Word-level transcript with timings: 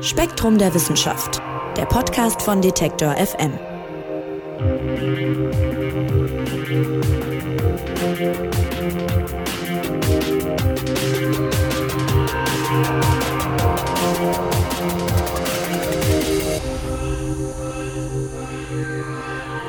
Spektrum 0.00 0.58
der 0.58 0.72
Wissenschaft, 0.74 1.40
der 1.76 1.86
Podcast 1.86 2.42
von 2.42 2.60
Detektor 2.62 3.14
FM. 3.16 3.58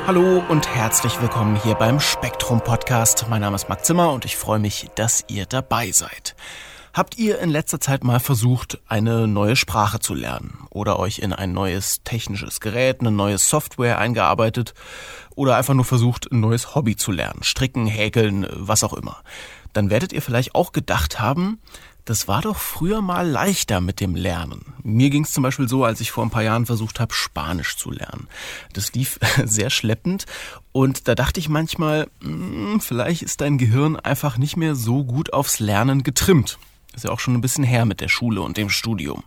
Hallo 0.08 0.44
und 0.50 0.68
herzlich 0.68 1.22
willkommen 1.22 1.56
hier 1.64 1.76
beim 1.76 2.00
Spektrum 2.00 2.62
Podcast. 2.62 3.26
Mein 3.30 3.42
Name 3.42 3.56
ist 3.56 3.70
Marc 3.70 3.86
Zimmer 3.86 4.12
und 4.14 4.26
ich 4.26 4.38
freue 4.38 4.60
mich, 4.60 4.90
dass 4.96 5.24
ihr 5.28 5.46
dabei 5.46 5.92
seid. 5.92 6.36
Habt 6.96 7.18
ihr 7.18 7.40
in 7.40 7.50
letzter 7.50 7.82
Zeit 7.82 8.06
mal 8.06 8.22
versucht, 8.22 8.80
eine 8.88 9.28
neue 9.28 9.58
Sprache 9.58 10.00
zu 10.00 10.14
lernen 10.14 10.66
oder 10.70 10.98
euch 10.98 11.20
in 11.20 11.34
ein 11.34 11.52
neues 11.52 12.04
technisches 12.06 12.62
Gerät, 12.62 13.02
eine 13.02 13.12
neue 13.12 13.38
Software 13.38 13.98
eingearbeitet 13.98 14.74
oder 15.36 15.58
einfach 15.58 15.74
nur 15.74 15.84
versucht, 15.84 16.32
ein 16.32 16.40
neues 16.40 16.74
Hobby 16.74 16.96
zu 16.96 17.12
lernen, 17.12 17.44
stricken, 17.44 17.86
häkeln, 17.86 18.48
was 18.50 18.86
auch 18.86 18.94
immer? 18.94 19.18
Dann 19.74 19.90
werdet 19.90 20.14
ihr 20.14 20.22
vielleicht 20.22 20.56
auch 20.56 20.72
gedacht 20.72 21.20
haben, 21.20 21.60
das 22.06 22.30
war 22.30 22.42
doch 22.42 22.56
früher 22.56 23.02
mal 23.02 23.28
leichter 23.28 23.82
mit 23.82 24.00
dem 24.00 24.16
Lernen. 24.16 24.74
Mir 24.82 25.10
ging 25.10 25.26
es 25.26 25.34
zum 25.34 25.44
Beispiel 25.44 25.68
so, 25.68 25.84
als 25.84 26.00
ich 26.00 26.12
vor 26.12 26.24
ein 26.24 26.30
paar 26.30 26.44
Jahren 26.44 26.66
versucht 26.66 27.02
habe, 27.02 27.14
Spanisch 27.14 27.76
zu 27.76 27.92
lernen. 27.92 28.30
Das 28.72 28.94
lief 28.94 29.20
sehr 29.44 29.70
schleppend 29.70 30.28
und 30.72 31.10
da 31.10 31.16
dachte 31.16 31.42
ich 31.42 31.50
manchmal, 31.50 32.08
hm, 32.22 32.80
vielleicht 32.80 33.22
ist 33.22 33.42
dein 33.42 33.58
Gehirn 33.58 33.98
einfach 33.98 34.38
nicht 34.38 34.56
mehr 34.56 34.76
so 34.76 35.04
gut 35.04 35.34
aufs 35.34 35.60
Lernen 35.60 36.04
getrimmt. 36.04 36.58
Ist 36.96 37.04
ja 37.04 37.12
auch 37.12 37.20
schon 37.20 37.34
ein 37.34 37.42
bisschen 37.42 37.64
her 37.64 37.86
mit 37.86 38.00
der 38.00 38.08
Schule 38.08 38.42
und 38.42 38.58
dem 38.58 38.70
Studium. 38.70 39.24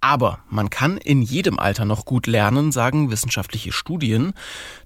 Aber 0.00 0.38
man 0.48 0.70
kann 0.70 0.96
in 0.96 1.22
jedem 1.22 1.58
Alter 1.58 1.84
noch 1.84 2.04
gut 2.04 2.26
lernen, 2.26 2.72
sagen 2.72 3.10
wissenschaftliche 3.10 3.72
Studien. 3.72 4.32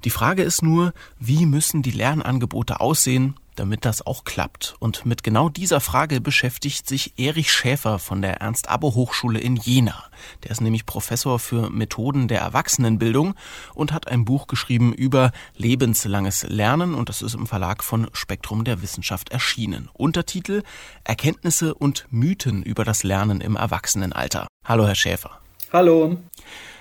Die 0.05 0.11
Frage 0.11 0.43
ist 0.43 0.63
nur, 0.63 0.95
wie 1.19 1.45
müssen 1.45 1.83
die 1.83 1.91
Lernangebote 1.91 2.81
aussehen, 2.81 3.37
damit 3.57 3.85
das 3.85 4.07
auch 4.07 4.25
klappt. 4.25 4.75
Und 4.79 5.07
mit 5.07 5.23
genau 5.23 5.49
dieser 5.49 5.81
Frage 5.81 6.21
beschäftigt 6.21 6.89
sich 6.89 7.19
Erich 7.19 7.53
Schäfer 7.53 7.99
von 7.99 8.23
der 8.23 8.41
Ernst-Abbe-Hochschule 8.41 9.39
in 9.39 9.57
Jena. 9.57 10.05
Der 10.43 10.51
ist 10.51 10.61
nämlich 10.61 10.87
Professor 10.87 11.39
für 11.39 11.71
Methoden 11.71 12.29
der 12.29 12.41
Erwachsenenbildung 12.41 13.35
und 13.75 13.93
hat 13.93 14.09
ein 14.09 14.25
Buch 14.25 14.47
geschrieben 14.47 14.93
über 14.93 15.33
lebenslanges 15.57 16.45
Lernen 16.49 16.95
und 16.95 17.09
das 17.09 17.23
ist 17.23 17.35
im 17.35 17.47
Verlag 17.47 17.83
von 17.83 18.09
Spektrum 18.13 18.65
der 18.65 18.83
Wissenschaft 18.83 19.31
erschienen. 19.31 19.91
Untertitel 19.93 20.63
Erkenntnisse 21.05 21.75
und 21.75 22.07
Mythen 22.11 22.63
über 22.63 22.85
das 22.85 23.03
Lernen 23.03 23.41
im 23.41 23.57
Erwachsenenalter. 23.57 24.47
Hallo, 24.65 24.87
Herr 24.87 24.95
Schäfer. 24.95 25.41
Hallo. 25.73 26.17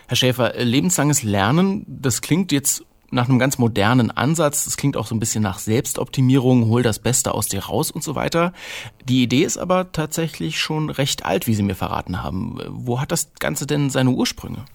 Herr 0.07 0.17
Schäfer, 0.17 0.53
lebenslanges 0.63 1.23
Lernen, 1.23 1.85
das 1.87 2.21
klingt 2.21 2.51
jetzt 2.51 2.83
nach 3.13 3.29
einem 3.29 3.39
ganz 3.39 3.57
modernen 3.57 4.11
Ansatz. 4.11 4.65
Das 4.65 4.77
klingt 4.77 4.97
auch 4.97 5.07
so 5.07 5.15
ein 5.15 5.19
bisschen 5.19 5.43
nach 5.43 5.59
Selbstoptimierung, 5.59 6.67
hol 6.67 6.83
das 6.83 6.99
Beste 6.99 7.33
aus 7.33 7.47
dir 7.47 7.65
raus 7.65 7.91
und 7.91 8.03
so 8.03 8.15
weiter. 8.15 8.53
Die 9.07 9.23
Idee 9.23 9.43
ist 9.43 9.57
aber 9.57 9.91
tatsächlich 9.91 10.59
schon 10.59 10.89
recht 10.89 11.25
alt, 11.25 11.47
wie 11.47 11.53
Sie 11.53 11.63
mir 11.63 11.75
verraten 11.75 12.23
haben. 12.23 12.59
Wo 12.69 12.99
hat 12.99 13.11
das 13.11 13.29
Ganze 13.39 13.67
denn 13.67 13.89
seine 13.89 14.11
Ursprünge? 14.11 14.65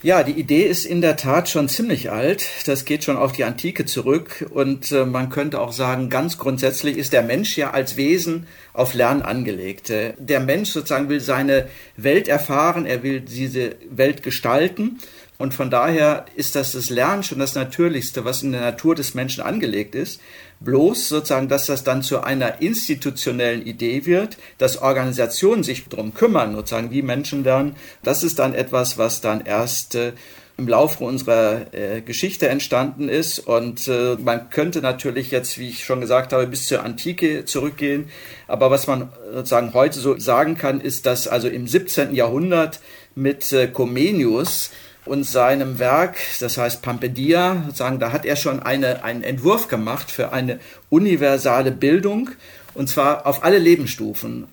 Ja, 0.00 0.22
die 0.22 0.38
Idee 0.38 0.62
ist 0.62 0.86
in 0.86 1.00
der 1.00 1.16
Tat 1.16 1.48
schon 1.48 1.68
ziemlich 1.68 2.12
alt. 2.12 2.48
Das 2.66 2.84
geht 2.84 3.02
schon 3.02 3.16
auf 3.16 3.32
die 3.32 3.42
Antike 3.42 3.84
zurück. 3.84 4.48
Und 4.48 4.92
äh, 4.92 5.04
man 5.04 5.28
könnte 5.28 5.60
auch 5.60 5.72
sagen, 5.72 6.08
ganz 6.08 6.38
grundsätzlich 6.38 6.96
ist 6.96 7.12
der 7.12 7.24
Mensch 7.24 7.56
ja 7.56 7.72
als 7.72 7.96
Wesen 7.96 8.46
auf 8.72 8.94
Lernen 8.94 9.22
angelegt. 9.22 9.90
Äh, 9.90 10.12
der 10.16 10.38
Mensch 10.38 10.70
sozusagen 10.70 11.08
will 11.08 11.18
seine 11.18 11.66
Welt 11.96 12.28
erfahren, 12.28 12.86
er 12.86 13.02
will 13.02 13.22
diese 13.22 13.74
Welt 13.90 14.22
gestalten. 14.22 15.00
Und 15.38 15.54
von 15.54 15.70
daher 15.70 16.26
ist 16.34 16.56
das 16.56 16.72
das 16.72 16.90
Lernen 16.90 17.22
schon 17.22 17.38
das 17.38 17.54
Natürlichste, 17.54 18.24
was 18.24 18.42
in 18.42 18.50
der 18.50 18.60
Natur 18.60 18.96
des 18.96 19.14
Menschen 19.14 19.42
angelegt 19.42 19.94
ist. 19.94 20.20
Bloß 20.58 21.08
sozusagen, 21.08 21.48
dass 21.48 21.66
das 21.66 21.84
dann 21.84 22.02
zu 22.02 22.22
einer 22.22 22.60
institutionellen 22.60 23.64
Idee 23.64 24.04
wird, 24.04 24.36
dass 24.58 24.82
Organisationen 24.82 25.62
sich 25.62 25.88
darum 25.88 26.12
kümmern, 26.12 26.56
sozusagen 26.56 26.90
wie 26.90 27.02
Menschen 27.02 27.44
lernen. 27.44 27.76
Das 28.02 28.24
ist 28.24 28.40
dann 28.40 28.52
etwas, 28.52 28.98
was 28.98 29.20
dann 29.20 29.40
erst 29.46 29.94
äh, 29.94 30.12
im 30.56 30.66
Laufe 30.66 31.04
unserer 31.04 31.72
äh, 31.72 32.00
Geschichte 32.00 32.48
entstanden 32.48 33.08
ist. 33.08 33.38
Und 33.38 33.86
äh, 33.86 34.16
man 34.16 34.50
könnte 34.50 34.80
natürlich 34.80 35.30
jetzt, 35.30 35.56
wie 35.58 35.68
ich 35.68 35.84
schon 35.84 36.00
gesagt 36.00 36.32
habe, 36.32 36.48
bis 36.48 36.66
zur 36.66 36.82
Antike 36.82 37.44
zurückgehen. 37.44 38.10
Aber 38.48 38.72
was 38.72 38.88
man 38.88 39.12
sozusagen 39.32 39.72
heute 39.72 40.00
so 40.00 40.18
sagen 40.18 40.58
kann, 40.58 40.80
ist, 40.80 41.06
dass 41.06 41.28
also 41.28 41.46
im 41.46 41.68
17. 41.68 42.12
Jahrhundert 42.12 42.80
mit 43.14 43.52
äh, 43.52 43.68
Comenius 43.68 44.70
und 45.08 45.24
seinem 45.24 45.78
Werk, 45.78 46.16
das 46.40 46.58
heißt 46.58 46.82
Pampedia, 46.82 47.68
sagen, 47.74 47.98
da 47.98 48.12
hat 48.12 48.24
er 48.24 48.36
schon 48.36 48.60
eine, 48.60 49.04
einen 49.04 49.22
Entwurf 49.22 49.68
gemacht 49.68 50.10
für 50.10 50.32
eine 50.32 50.60
universale 50.90 51.72
Bildung 51.72 52.30
und 52.74 52.88
zwar 52.88 53.26
auf 53.26 53.44
alle 53.44 53.58
Lebensstufen. 53.58 54.46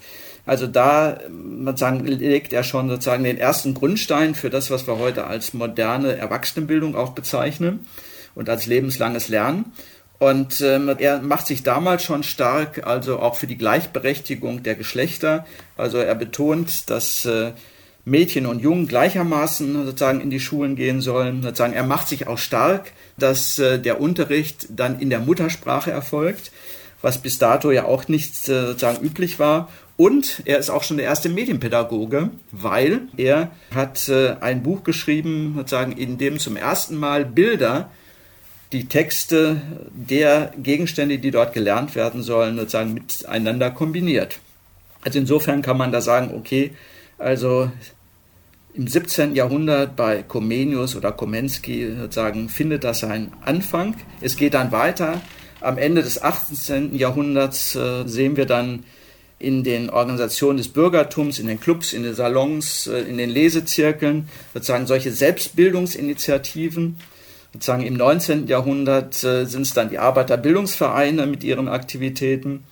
Also 0.45 0.67
da 0.67 1.19
sagen, 1.75 2.05
legt 2.05 2.53
er 2.53 2.63
schon 2.63 2.87
sozusagen 2.87 3.23
den 3.23 3.37
ersten 3.37 3.73
Grundstein 3.73 4.35
für 4.35 4.49
das, 4.49 4.69
was 4.69 4.87
wir 4.87 4.99
heute 4.99 5.25
als 5.25 5.53
moderne 5.53 6.15
Erwachsenenbildung 6.15 6.95
auch 6.95 7.11
bezeichnen 7.11 7.87
und 8.35 8.49
als 8.49 8.67
lebenslanges 8.67 9.27
Lernen. 9.27 9.73
Und 10.17 10.61
ähm, 10.61 10.95
er 10.97 11.19
macht 11.19 11.47
sich 11.47 11.63
damals 11.63 12.03
schon 12.03 12.23
stark, 12.23 12.87
also 12.87 13.19
auch 13.19 13.35
für 13.35 13.47
die 13.47 13.57
Gleichberechtigung 13.57 14.63
der 14.63 14.75
Geschlechter. 14.75 15.45
Also 15.77 15.97
er 15.97 16.15
betont, 16.15 16.89
dass 16.89 17.25
äh, 17.25 17.51
Mädchen 18.05 18.45
und 18.45 18.61
Jungen 18.61 18.87
gleichermaßen 18.87 19.85
sozusagen 19.85 20.21
in 20.21 20.29
die 20.29 20.39
Schulen 20.39 20.75
gehen 20.75 21.01
sollen. 21.01 21.41
Sozusagen, 21.41 21.73
er 21.73 21.83
macht 21.83 22.07
sich 22.07 22.27
auch 22.27 22.37
stark, 22.37 22.91
dass 23.17 23.57
äh, 23.57 23.79
der 23.79 23.99
Unterricht 23.99 24.67
dann 24.69 24.99
in 24.99 25.09
der 25.09 25.19
Muttersprache 25.19 25.91
erfolgt, 25.91 26.51
was 27.01 27.17
bis 27.17 27.39
dato 27.39 27.71
ja 27.71 27.85
auch 27.85 28.07
nicht 28.07 28.47
äh, 28.47 28.67
sozusagen 28.67 29.03
üblich 29.03 29.39
war. 29.39 29.69
Und 29.97 30.43
er 30.45 30.59
ist 30.59 30.69
auch 30.69 30.83
schon 30.83 30.97
der 30.97 31.05
erste 31.07 31.29
Medienpädagoge, 31.29 32.29
weil 32.51 33.01
er 33.17 33.51
hat 33.73 34.07
äh, 34.09 34.35
ein 34.39 34.61
Buch 34.61 34.83
geschrieben, 34.83 35.53
sozusagen, 35.57 35.93
in 35.93 36.17
dem 36.17 36.37
zum 36.37 36.57
ersten 36.57 36.97
Mal 36.97 37.25
Bilder 37.25 37.89
die 38.71 38.87
Texte 38.87 39.61
der 39.93 40.51
Gegenstände, 40.57 41.17
die 41.17 41.31
dort 41.31 41.53
gelernt 41.53 41.95
werden 41.95 42.23
sollen, 42.23 42.57
sozusagen 42.57 42.93
miteinander 42.93 43.71
kombiniert. 43.71 44.39
Also 45.01 45.17
insofern 45.19 45.61
kann 45.61 45.77
man 45.77 45.91
da 45.91 46.01
sagen, 46.01 46.33
okay, 46.35 46.71
also 47.17 47.71
im 48.75 48.87
17. 48.87 49.35
Jahrhundert 49.35 49.95
bei 49.95 50.21
Comenius 50.23 50.95
oder 50.95 51.11
Komensky 51.11 51.95
sozusagen 51.97 52.49
findet 52.49 52.83
das 52.83 52.99
seinen 52.99 53.31
Anfang. 53.41 53.95
Es 54.21 54.35
geht 54.35 54.53
dann 54.53 54.71
weiter. 54.71 55.21
Am 55.61 55.77
Ende 55.77 56.03
des 56.03 56.21
18. 56.21 56.95
Jahrhunderts 56.95 57.75
äh, 57.75 58.03
sehen 58.05 58.35
wir 58.35 58.45
dann 58.45 58.83
in 59.39 59.63
den 59.63 59.89
Organisationen 59.89 60.57
des 60.57 60.67
Bürgertums, 60.67 61.39
in 61.39 61.47
den 61.47 61.59
Clubs, 61.59 61.93
in 61.93 62.03
den 62.03 62.15
Salons, 62.15 62.87
äh, 62.87 62.99
in 62.99 63.17
den 63.17 63.29
Lesezirkeln 63.29 64.27
sozusagen 64.53 64.87
solche 64.87 65.11
Selbstbildungsinitiativen. 65.11 66.97
Sozusagen 67.53 67.83
im 67.83 67.93
19. 67.93 68.47
Jahrhundert 68.47 69.23
äh, 69.23 69.45
sind 69.45 69.61
es 69.61 69.73
dann 69.73 69.89
die 69.89 69.99
Arbeiterbildungsvereine 69.99 71.25
mit 71.27 71.45
ihren 71.45 71.69
Aktivitäten. 71.69 72.65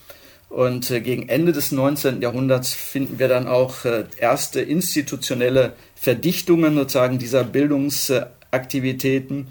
Und 0.54 0.90
äh, 0.92 1.02
gegen 1.02 1.28
Ende 1.30 1.52
des 1.52 1.72
19. 1.72 2.22
Jahrhunderts 2.22 2.74
finden 2.74 3.18
wir 3.18 3.28
dann 3.28 3.48
auch 3.48 3.86
äh, 3.86 4.04
erste 4.18 4.62
institutionelle 4.62 5.74
Verdichtungen 5.96 6.76
sozusagen 6.76 7.18
dieser 7.18 7.44
Bildungsaktivitäten. 7.44 9.48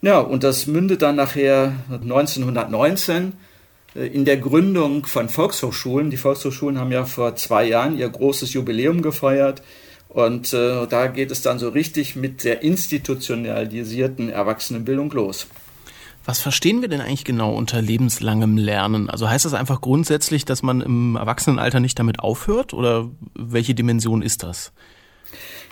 Ja, 0.00 0.20
und 0.20 0.44
das 0.44 0.66
mündet 0.66 1.02
dann 1.02 1.16
nachher 1.16 1.74
1919 1.90 3.34
äh, 3.94 4.06
in 4.06 4.24
der 4.24 4.38
Gründung 4.38 5.04
von 5.04 5.28
Volkshochschulen. 5.28 6.08
Die 6.08 6.16
Volkshochschulen 6.16 6.78
haben 6.78 6.92
ja 6.92 7.04
vor 7.04 7.36
zwei 7.36 7.66
Jahren 7.66 7.98
ihr 7.98 8.08
großes 8.08 8.54
Jubiläum 8.54 9.02
gefeiert. 9.02 9.60
Und 10.08 10.54
äh, 10.54 10.86
da 10.86 11.08
geht 11.08 11.30
es 11.30 11.42
dann 11.42 11.58
so 11.58 11.68
richtig 11.68 12.16
mit 12.16 12.44
der 12.44 12.62
institutionalisierten 12.62 14.30
Erwachsenenbildung 14.30 15.10
los. 15.10 15.46
Was 16.28 16.40
verstehen 16.40 16.82
wir 16.82 16.88
denn 16.88 17.00
eigentlich 17.00 17.24
genau 17.24 17.54
unter 17.54 17.80
lebenslangem 17.80 18.58
Lernen? 18.58 19.08
Also 19.08 19.30
heißt 19.30 19.46
das 19.46 19.54
einfach 19.54 19.80
grundsätzlich, 19.80 20.44
dass 20.44 20.62
man 20.62 20.82
im 20.82 21.16
Erwachsenenalter 21.16 21.80
nicht 21.80 21.98
damit 21.98 22.20
aufhört 22.20 22.74
oder 22.74 23.08
welche 23.34 23.74
Dimension 23.74 24.20
ist 24.20 24.42
das? 24.42 24.72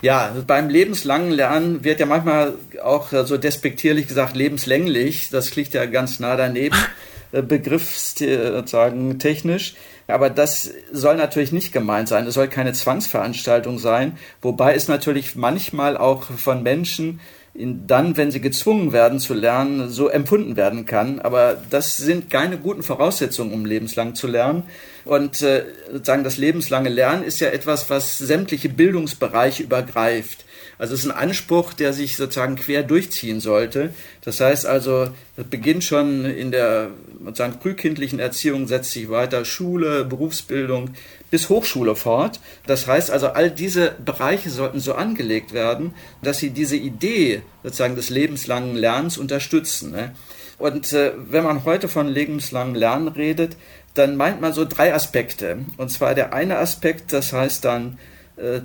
Ja, 0.01 0.35
beim 0.47 0.69
lebenslangen 0.69 1.29
Lernen 1.29 1.83
wird 1.83 1.99
ja 1.99 2.07
manchmal 2.07 2.55
auch 2.83 3.09
so 3.11 3.37
despektierlich 3.37 4.07
gesagt 4.07 4.35
lebenslänglich. 4.35 5.29
Das 5.29 5.55
liegt 5.55 5.75
ja 5.75 5.85
ganz 5.85 6.19
nah 6.19 6.35
daneben, 6.35 6.75
äh, 7.33 7.43
begriffssagen 7.43 9.19
technisch. 9.19 9.75
Aber 10.07 10.31
das 10.31 10.73
soll 10.91 11.17
natürlich 11.17 11.51
nicht 11.51 11.71
gemeint 11.71 12.07
sein. 12.07 12.25
Es 12.25 12.33
soll 12.33 12.47
keine 12.47 12.73
Zwangsveranstaltung 12.73 13.77
sein. 13.77 14.17
Wobei 14.41 14.73
es 14.73 14.87
natürlich 14.87 15.35
manchmal 15.35 15.97
auch 15.97 16.23
von 16.23 16.63
Menschen 16.63 17.19
dann, 17.57 18.17
wenn 18.17 18.29
sie 18.29 18.39
gezwungen 18.39 18.93
werden 18.93 19.19
zu 19.19 19.33
lernen, 19.33 19.89
so 19.89 20.09
empfunden 20.09 20.55
werden 20.55 20.85
kann. 20.85 21.19
Aber 21.19 21.57
das 21.69 21.97
sind 21.97 22.29
keine 22.29 22.57
guten 22.57 22.83
Voraussetzungen, 22.83 23.51
um 23.51 23.65
lebenslang 23.65 24.13
zu 24.13 24.27
lernen. 24.27 24.63
Und 25.05 25.41
äh, 25.41 25.63
sozusagen 25.91 26.23
das 26.23 26.37
lebenslange 26.37 26.89
Lernen 26.89 27.23
ist 27.23 27.39
ja 27.39 27.49
etwas, 27.49 27.89
was 27.89 28.17
sämtliche 28.17 28.69
Bildungsbereiche 28.69 29.63
übergreift. 29.63 30.45
Also 30.79 30.93
es 30.93 31.01
ist 31.01 31.11
ein 31.11 31.17
Anspruch, 31.17 31.73
der 31.73 31.91
sich 31.91 32.17
sozusagen 32.17 32.55
quer 32.55 32.83
durchziehen 32.83 33.39
sollte. 33.39 33.93
Das 34.21 34.39
heißt 34.39 34.65
also, 34.65 35.09
das 35.35 35.47
beginnt 35.47 35.83
schon 35.83 36.25
in 36.25 36.51
der 36.51 36.91
sozusagen 37.23 37.59
frühkindlichen 37.59 38.19
Erziehung, 38.19 38.67
setzt 38.67 38.91
sich 38.91 39.09
weiter 39.09 39.43
Schule, 39.43 40.05
Berufsbildung 40.05 40.91
bis 41.31 41.49
Hochschule 41.49 41.95
fort. 41.95 42.39
Das 42.67 42.87
heißt 42.87 43.09
also, 43.09 43.29
all 43.29 43.49
diese 43.49 43.95
Bereiche 44.03 44.49
sollten 44.49 44.79
so 44.79 44.93
angelegt 44.93 45.51
werden, 45.53 45.93
dass 46.21 46.37
sie 46.37 46.51
diese 46.51 46.77
Idee 46.77 47.41
sozusagen 47.63 47.95
des 47.95 48.09
lebenslangen 48.09 48.75
Lernens 48.75 49.17
unterstützen. 49.17 49.91
Ne? 49.91 50.13
Und 50.57 50.93
äh, 50.93 51.13
wenn 51.17 51.43
man 51.43 51.65
heute 51.65 51.87
von 51.87 52.07
lebenslangen 52.07 52.75
Lernen 52.75 53.07
redet, 53.07 53.57
dann 53.93 54.15
meint 54.15 54.41
man 54.41 54.53
so 54.53 54.63
drei 54.63 54.93
Aspekte. 54.93 55.59
Und 55.77 55.91
zwar 55.91 56.13
der 56.13 56.33
eine 56.33 56.57
Aspekt, 56.59 57.13
das 57.13 57.33
heißt 57.33 57.65
dann 57.65 57.97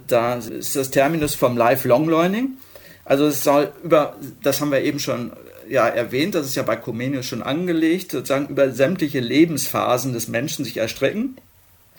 da 0.06 0.34
ist 0.36 0.76
das 0.76 0.90
Terminus 0.90 1.34
vom 1.34 1.56
Lifelong 1.56 2.08
Learning. 2.08 2.50
Also 3.04 3.26
es 3.26 3.42
soll 3.42 3.72
über, 3.82 4.16
das 4.42 4.60
haben 4.60 4.70
wir 4.70 4.82
eben 4.82 4.98
schon 4.98 5.32
ja, 5.68 5.88
erwähnt, 5.88 6.34
das 6.34 6.46
ist 6.46 6.54
ja 6.54 6.62
bei 6.62 6.76
Comenius 6.76 7.26
schon 7.26 7.42
angelegt, 7.42 8.12
sozusagen 8.12 8.48
über 8.48 8.70
sämtliche 8.72 9.20
Lebensphasen 9.20 10.12
des 10.12 10.28
Menschen 10.28 10.64
sich 10.64 10.76
erstrecken, 10.76 11.36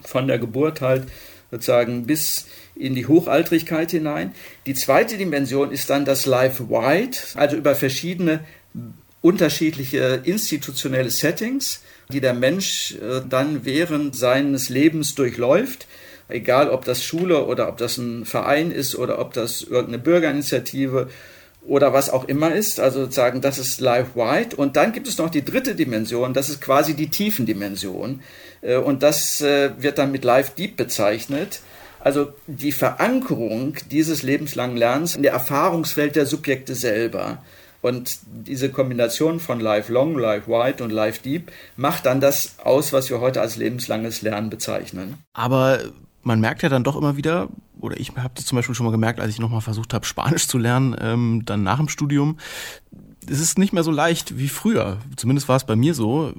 von 0.03 0.27
der 0.27 0.37
Geburt 0.37 0.81
halt 0.81 1.03
sozusagen 1.51 2.05
bis 2.05 2.45
in 2.75 2.95
die 2.95 3.07
Hochaltrigkeit 3.07 3.91
hinein. 3.91 4.33
Die 4.65 4.73
zweite 4.73 5.17
Dimension 5.17 5.71
ist 5.71 5.89
dann 5.89 6.05
das 6.05 6.25
Life-Wide, 6.25 7.17
also 7.35 7.55
über 7.55 7.75
verschiedene 7.75 8.39
unterschiedliche 9.21 10.21
institutionelle 10.23 11.11
Settings, 11.11 11.81
die 12.09 12.19
der 12.21 12.33
Mensch 12.33 12.95
äh, 12.95 13.21
dann 13.27 13.65
während 13.65 14.15
seines 14.15 14.69
Lebens 14.69 15.15
durchläuft 15.15 15.87
egal 16.27 16.69
ob 16.69 16.85
das 16.85 17.03
Schule 17.03 17.45
oder 17.45 17.69
ob 17.69 17.77
das 17.77 17.97
ein 17.97 18.25
Verein 18.25 18.71
ist 18.71 18.95
oder 18.95 19.19
ob 19.19 19.33
das 19.33 19.61
irgendeine 19.61 19.99
Bürgerinitiative 19.99 21.09
oder 21.65 21.93
was 21.93 22.09
auch 22.09 22.25
immer 22.25 22.53
ist. 22.53 22.79
Also 22.79 23.01
sozusagen, 23.01 23.41
das 23.41 23.57
ist 23.57 23.79
life-wide. 23.79 24.55
Und 24.55 24.75
dann 24.75 24.91
gibt 24.91 25.07
es 25.07 25.17
noch 25.17 25.29
die 25.29 25.45
dritte 25.45 25.75
Dimension, 25.75 26.33
das 26.33 26.49
ist 26.49 26.61
quasi 26.61 26.93
die 26.93 27.09
Tiefendimension. 27.09 28.21
Äh, 28.61 28.77
und 28.77 29.03
das 29.03 29.41
äh, 29.41 29.71
wird 29.77 29.97
dann 29.97 30.11
mit 30.11 30.23
life-deep 30.23 30.75
bezeichnet. 30.75 31.61
Also 31.99 32.33
die 32.47 32.73
Verankerung 32.73 33.77
dieses 33.89 34.23
lebenslangen 34.23 34.75
Lernens 34.75 35.15
in 35.15 35.23
der 35.23 35.31
Erfahrungswelt 35.31 36.17
der 36.17 36.25
Subjekte 36.25 36.75
selber. 36.75 37.41
Und 37.81 38.19
diese 38.25 38.69
Kombination 38.69 39.39
von 39.39 39.59
Lifelong, 39.59 40.17
Life 40.17 40.47
Wide 40.47 40.83
und 40.83 40.89
Life 40.89 41.21
Deep 41.21 41.51
macht 41.75 42.05
dann 42.05 42.21
das 42.21 42.55
aus, 42.63 42.93
was 42.93 43.09
wir 43.09 43.19
heute 43.19 43.41
als 43.41 43.57
lebenslanges 43.57 44.21
Lernen 44.21 44.49
bezeichnen. 44.49 45.17
Aber 45.33 45.79
man 46.23 46.39
merkt 46.39 46.63
ja 46.63 46.69
dann 46.69 46.83
doch 46.83 46.95
immer 46.95 47.17
wieder, 47.17 47.49
oder 47.79 47.99
ich 47.99 48.15
habe 48.15 48.33
das 48.35 48.45
zum 48.45 48.55
Beispiel 48.55 48.75
schon 48.75 48.85
mal 48.85 48.91
gemerkt, 48.91 49.19
als 49.19 49.29
ich 49.29 49.39
nochmal 49.39 49.61
versucht 49.61 49.93
habe, 49.93 50.05
Spanisch 50.05 50.47
zu 50.47 50.57
lernen, 50.57 50.95
ähm, 50.99 51.43
dann 51.45 51.63
nach 51.63 51.77
dem 51.77 51.89
Studium, 51.89 52.37
es 53.29 53.39
ist 53.39 53.57
nicht 53.57 53.73
mehr 53.73 53.83
so 53.83 53.91
leicht 53.91 54.37
wie 54.37 54.49
früher. 54.49 54.97
Zumindest 55.15 55.47
war 55.47 55.55
es 55.55 55.65
bei 55.65 55.75
mir 55.75 55.93
so. 55.93 56.33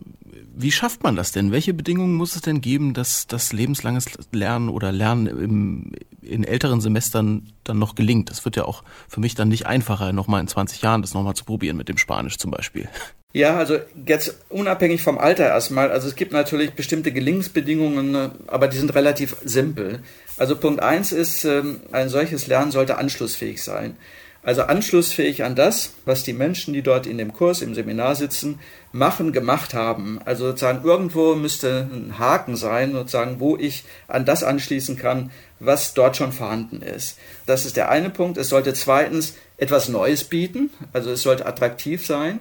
Wie 0.54 0.72
schafft 0.72 1.02
man 1.02 1.16
das 1.16 1.32
denn? 1.32 1.52
Welche 1.52 1.74
Bedingungen 1.74 2.14
muss 2.14 2.34
es 2.34 2.42
denn 2.42 2.60
geben, 2.60 2.94
dass 2.94 3.26
das 3.26 3.52
lebenslanges 3.52 4.06
Lernen 4.32 4.68
oder 4.68 4.92
Lernen 4.92 5.26
im, 5.26 5.92
in 6.22 6.44
älteren 6.44 6.80
Semestern 6.80 7.52
dann 7.64 7.78
noch 7.78 7.94
gelingt? 7.94 8.30
Das 8.30 8.44
wird 8.44 8.56
ja 8.56 8.64
auch 8.64 8.82
für 9.08 9.20
mich 9.20 9.34
dann 9.34 9.48
nicht 9.48 9.66
einfacher, 9.66 10.12
nochmal 10.12 10.40
in 10.40 10.48
20 10.48 10.82
Jahren 10.82 11.02
das 11.02 11.14
nochmal 11.14 11.34
zu 11.34 11.44
probieren 11.44 11.76
mit 11.76 11.88
dem 11.88 11.98
Spanisch 11.98 12.38
zum 12.38 12.50
Beispiel. 12.50 12.88
Ja, 13.34 13.56
also 13.56 13.78
jetzt 14.06 14.36
unabhängig 14.48 15.02
vom 15.02 15.18
Alter 15.18 15.46
erstmal. 15.46 15.90
Also 15.90 16.06
es 16.06 16.14
gibt 16.14 16.30
natürlich 16.30 16.74
bestimmte 16.74 17.10
Gelingensbedingungen, 17.10 18.14
äh, 18.14 18.30
aber 18.46 18.68
die 18.68 18.78
sind 18.78 18.94
relativ 18.94 19.34
simpel. 19.44 20.02
Also 20.36 20.54
Punkt 20.54 20.80
eins 20.80 21.10
ist, 21.10 21.44
ähm, 21.44 21.80
ein 21.90 22.08
solches 22.08 22.46
Lernen 22.46 22.70
sollte 22.70 22.96
anschlussfähig 22.96 23.60
sein. 23.62 23.96
Also 24.44 24.62
anschlussfähig 24.62 25.42
an 25.42 25.56
das, 25.56 25.94
was 26.04 26.22
die 26.22 26.34
Menschen, 26.34 26.74
die 26.74 26.82
dort 26.82 27.06
in 27.06 27.16
dem 27.16 27.32
Kurs, 27.32 27.62
im 27.62 27.74
Seminar 27.74 28.14
sitzen, 28.14 28.60
machen, 28.92 29.32
gemacht 29.32 29.72
haben. 29.72 30.20
Also 30.26 30.48
sozusagen 30.48 30.84
irgendwo 30.84 31.34
müsste 31.34 31.88
ein 31.90 32.18
Haken 32.18 32.54
sein, 32.54 32.92
sozusagen, 32.92 33.40
wo 33.40 33.56
ich 33.56 33.84
an 34.06 34.26
das 34.26 34.44
anschließen 34.44 34.96
kann, 34.96 35.30
was 35.60 35.94
dort 35.94 36.18
schon 36.18 36.32
vorhanden 36.32 36.82
ist. 36.82 37.18
Das 37.46 37.64
ist 37.64 37.78
der 37.78 37.88
eine 37.88 38.10
Punkt. 38.10 38.36
Es 38.36 38.50
sollte 38.50 38.74
zweitens 38.74 39.34
etwas 39.56 39.88
Neues 39.88 40.24
bieten, 40.24 40.70
also 40.92 41.10
es 41.10 41.22
sollte 41.22 41.46
attraktiv 41.46 42.04
sein. 42.06 42.40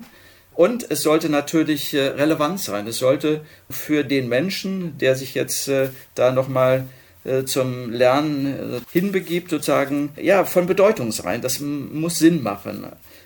Und 0.55 0.91
es 0.91 1.01
sollte 1.01 1.29
natürlich 1.29 1.93
äh, 1.93 2.09
relevant 2.09 2.59
sein. 2.59 2.85
Es 2.85 2.97
sollte 2.97 3.41
für 3.69 4.03
den 4.03 4.29
Menschen, 4.29 4.97
der 4.99 5.15
sich 5.15 5.33
jetzt 5.33 5.67
äh, 5.67 5.89
da 6.13 6.31
nochmal 6.31 6.85
äh, 7.23 7.43
zum 7.43 7.91
Lernen 7.91 8.81
hinbegibt, 8.91 9.49
sozusagen, 9.49 10.09
ja, 10.21 10.45
von 10.45 10.65
Bedeutung 10.65 11.11
sein. 11.11 11.41
Das 11.41 11.59
muss 11.59 12.19
Sinn 12.19 12.43
machen. 12.43 12.85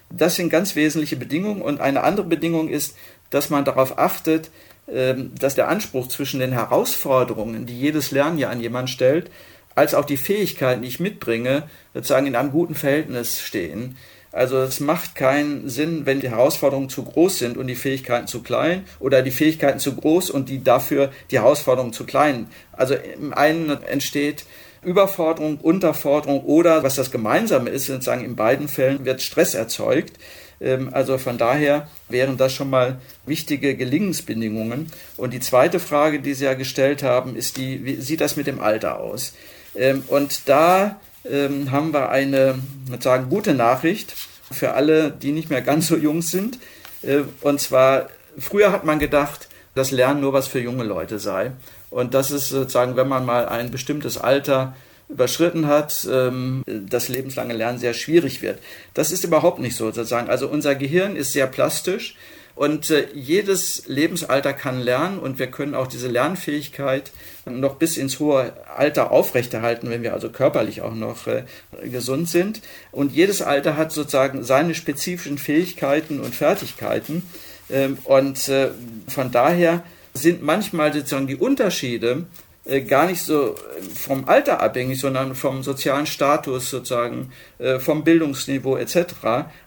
Das 0.09 0.35
sind 0.35 0.49
ganz 0.49 0.75
wesentliche 0.75 1.15
Bedingungen. 1.15 1.61
Und 1.61 1.81
eine 1.81 2.03
andere 2.03 2.27
Bedingung 2.27 2.69
ist, 2.69 2.95
dass 3.29 3.49
man 3.49 3.65
darauf 3.65 3.97
achtet, 3.97 4.49
ähm, 4.89 5.31
dass 5.37 5.55
der 5.55 5.67
Anspruch 5.67 6.07
zwischen 6.07 6.39
den 6.39 6.53
Herausforderungen, 6.53 7.65
die 7.65 7.77
jedes 7.77 8.11
Lernen 8.11 8.37
ja 8.37 8.49
an 8.49 8.61
jemanden 8.61 8.87
stellt, 8.87 9.29
als 9.75 9.93
auch 9.93 10.05
die 10.05 10.17
Fähigkeiten, 10.17 10.81
die 10.81 10.87
ich 10.87 10.99
mitbringe, 10.99 11.63
sozusagen 11.93 12.25
in 12.25 12.35
einem 12.35 12.51
guten 12.51 12.73
Verhältnis 12.73 13.41
stehen. 13.41 13.97
Also 14.31 14.57
es 14.57 14.79
macht 14.79 15.15
keinen 15.15 15.69
Sinn, 15.69 16.05
wenn 16.05 16.19
die 16.19 16.29
Herausforderungen 16.29 16.89
zu 16.89 17.03
groß 17.03 17.39
sind 17.39 17.57
und 17.57 17.67
die 17.67 17.75
Fähigkeiten 17.75 18.27
zu 18.27 18.43
klein 18.43 18.83
oder 18.99 19.21
die 19.21 19.31
Fähigkeiten 19.31 19.79
zu 19.79 19.95
groß 19.95 20.29
und 20.29 20.49
die 20.49 20.63
dafür 20.63 21.11
die 21.31 21.39
Herausforderungen 21.39 21.93
zu 21.93 22.05
klein. 22.05 22.47
Also 22.73 22.95
im 22.95 23.33
einen 23.33 23.69
entsteht 23.83 24.45
Überforderung, 24.83 25.57
Unterforderung 25.57 26.43
oder 26.43 26.83
was 26.83 26.95
das 26.95 27.11
Gemeinsame 27.11 27.69
ist, 27.69 27.87
sozusagen 27.87 28.23
in 28.23 28.35
beiden 28.35 28.67
Fällen 28.67 29.05
wird 29.05 29.21
Stress 29.21 29.53
erzeugt. 29.53 30.17
Ähm, 30.59 30.89
also 30.91 31.17
von 31.17 31.37
daher 31.37 31.87
wären 32.09 32.37
das 32.37 32.53
schon 32.53 32.69
mal 32.69 32.99
wichtige 33.25 33.75
Gelingensbedingungen. 33.75 34.91
Und 35.15 35.33
die 35.33 35.39
zweite 35.39 35.79
Frage, 35.79 36.19
die 36.19 36.33
Sie 36.33 36.45
ja 36.45 36.53
gestellt 36.53 37.03
haben, 37.03 37.35
ist 37.35 37.57
die, 37.57 37.85
wie 37.85 37.95
sieht 37.95 38.21
das 38.21 38.35
mit 38.35 38.47
dem 38.47 38.59
Alter 38.59 38.99
aus? 38.99 39.33
Ähm, 39.75 40.03
und 40.07 40.47
da 40.47 40.99
ähm, 41.29 41.71
haben 41.71 41.93
wir 41.93 42.09
eine 42.09 42.59
sagen, 42.99 43.29
gute 43.29 43.53
Nachricht 43.53 44.13
für 44.51 44.73
alle, 44.73 45.11
die 45.11 45.31
nicht 45.31 45.49
mehr 45.49 45.61
ganz 45.61 45.87
so 45.87 45.97
jung 45.97 46.21
sind. 46.21 46.59
Äh, 47.03 47.21
und 47.41 47.59
zwar, 47.59 48.07
früher 48.37 48.71
hat 48.71 48.85
man 48.85 48.99
gedacht, 48.99 49.49
dass 49.75 49.91
Lernen 49.91 50.21
nur 50.21 50.33
was 50.33 50.47
für 50.47 50.59
junge 50.59 50.83
Leute 50.83 51.19
sei. 51.19 51.51
Und 51.89 52.13
das 52.13 52.31
ist 52.31 52.49
sozusagen, 52.49 52.95
wenn 52.95 53.07
man 53.07 53.25
mal 53.25 53.47
ein 53.47 53.71
bestimmtes 53.71 54.17
Alter 54.17 54.75
überschritten 55.09 55.67
hat, 55.67 56.07
ähm, 56.11 56.63
das 56.65 57.07
lebenslange 57.07 57.53
Lernen 57.53 57.79
sehr 57.79 57.93
schwierig 57.93 58.41
wird. 58.41 58.59
Das 58.93 59.11
ist 59.11 59.23
überhaupt 59.23 59.59
nicht 59.59 59.75
so 59.75 59.85
sozusagen. 59.85 60.29
Also 60.29 60.47
unser 60.49 60.75
Gehirn 60.75 61.15
ist 61.15 61.31
sehr 61.31 61.47
plastisch 61.47 62.15
und 62.57 62.89
äh, 62.89 63.07
jedes 63.13 63.87
Lebensalter 63.87 64.51
kann 64.51 64.81
lernen 64.81 65.19
und 65.19 65.37
wir 65.37 65.45
können 65.45 65.75
auch 65.75 65.85
diese 65.85 66.07
Lernfähigkeit 66.07 67.11
noch 67.45 67.75
bis 67.75 67.97
ins 67.97 68.19
hohe 68.19 68.53
Alter 68.75 69.11
aufrechterhalten, 69.11 69.91
wenn 69.91 70.01
wir 70.01 70.13
also 70.13 70.29
körperlich 70.29 70.81
auch 70.81 70.95
noch 70.95 71.27
äh, 71.27 71.43
gesund 71.83 72.29
sind. 72.29 72.61
Und 72.91 73.13
jedes 73.13 73.43
Alter 73.43 73.77
hat 73.77 73.91
sozusagen 73.91 74.43
seine 74.43 74.73
spezifischen 74.73 75.37
Fähigkeiten 75.37 76.19
und 76.19 76.33
Fertigkeiten. 76.33 77.21
Ähm, 77.69 77.99
und 78.05 78.49
äh, 78.49 78.69
von 79.07 79.31
daher 79.31 79.83
sind 80.15 80.41
manchmal 80.41 80.91
sozusagen 80.91 81.27
die 81.27 81.35
Unterschiede 81.35 82.25
äh, 82.67 82.81
gar 82.81 83.05
nicht 83.05 83.21
so 83.21 83.55
vom 83.95 84.27
Alter 84.27 84.61
abhängig, 84.61 84.99
sondern 84.99 85.35
vom 85.35 85.63
sozialen 85.63 86.05
Status 86.05 86.69
sozusagen, 86.69 87.31
äh, 87.56 87.56
vom 87.79 88.03
Bildungsniveau 88.03 88.77
etc. 88.77 88.97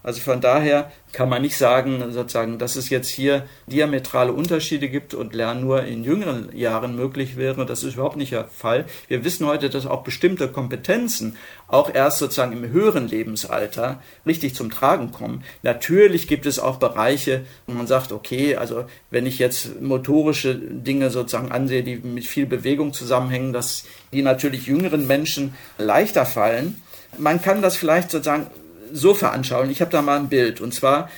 Also 0.03 0.21
von 0.21 0.41
daher 0.41 0.93
kann 1.13 1.29
man 1.29 1.43
nicht 1.43 1.57
sagen, 1.57 2.13
sozusagen, 2.13 2.59
dass 2.59 2.77
es 2.77 2.89
jetzt 2.89 3.09
hier 3.09 3.47
diametrale 3.67 4.33
Unterschiede 4.33 4.89
gibt 4.89 5.13
und 5.13 5.35
Lernen 5.35 5.63
nur 5.63 5.83
in 5.83 6.05
jüngeren 6.05 6.57
Jahren 6.57 6.95
möglich 6.95 7.37
wäre. 7.37 7.67
Das 7.67 7.83
ist 7.83 7.95
überhaupt 7.95 8.17
nicht 8.17 8.33
der 8.33 8.45
Fall. 8.45 8.85
Wir 9.09 9.25
wissen 9.25 9.45
heute, 9.47 9.71
dass 9.71 9.87
auch 9.87 10.05
bestimmte 10.05 10.47
Kompetenzen 10.49 11.37
auch 11.67 11.93
erst 11.93 12.19
sozusagen 12.19 12.53
im 12.53 12.71
höheren 12.71 13.09
Lebensalter 13.09 14.01
richtig 14.25 14.55
zum 14.55 14.71
Tragen 14.71 15.11
kommen. 15.11 15.43
Natürlich 15.63 16.29
gibt 16.29 16.47
es 16.47 16.61
auch 16.61 16.77
Bereiche, 16.77 17.45
wo 17.67 17.73
man 17.73 17.89
sagt, 17.89 18.13
okay, 18.13 18.55
also 18.55 18.85
wenn 19.11 19.27
ich 19.27 19.41
jetzt 19.41 19.81
motorische 19.81 20.55
Dinge 20.55 21.11
sozusagen 21.11 21.51
ansehe, 21.51 21.83
die 21.83 21.97
mit 21.97 22.25
viel 22.25 22.47
Bewegung 22.47 22.93
zusammenhängen, 22.93 23.53
dass 23.53 23.85
die 24.13 24.23
natürlich 24.23 24.67
jüngeren 24.67 25.09
Menschen 25.09 25.55
leichter 25.77 26.25
fallen. 26.25 26.81
Man 27.19 27.43
kann 27.43 27.63
das 27.63 27.77
vielleicht 27.77 28.11
sozusagen 28.11 28.47
so 28.93 29.15
veranschaulichen. 29.15 29.73
Ich 29.73 29.81
habe 29.81 29.91
da 29.91 30.03
mal 30.03 30.19
ein 30.19 30.29
Bild. 30.29 30.61
Und 30.61 30.75
zwar 30.75 31.09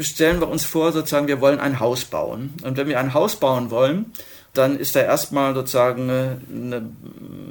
stellen 0.00 0.40
wir 0.40 0.48
uns 0.48 0.64
vor, 0.64 0.92
sozusagen, 0.92 1.28
wir 1.28 1.40
wollen 1.40 1.60
ein 1.60 1.80
Haus 1.80 2.04
bauen. 2.04 2.54
Und 2.62 2.76
wenn 2.76 2.88
wir 2.88 2.98
ein 2.98 3.14
Haus 3.14 3.36
bauen 3.36 3.70
wollen, 3.70 4.12
dann 4.52 4.78
ist 4.78 4.94
da 4.96 5.00
erstmal 5.00 5.54
sozusagen 5.54 6.02
eine, 6.02 6.40
eine 6.50 6.82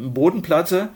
Bodenplatte. 0.10 0.90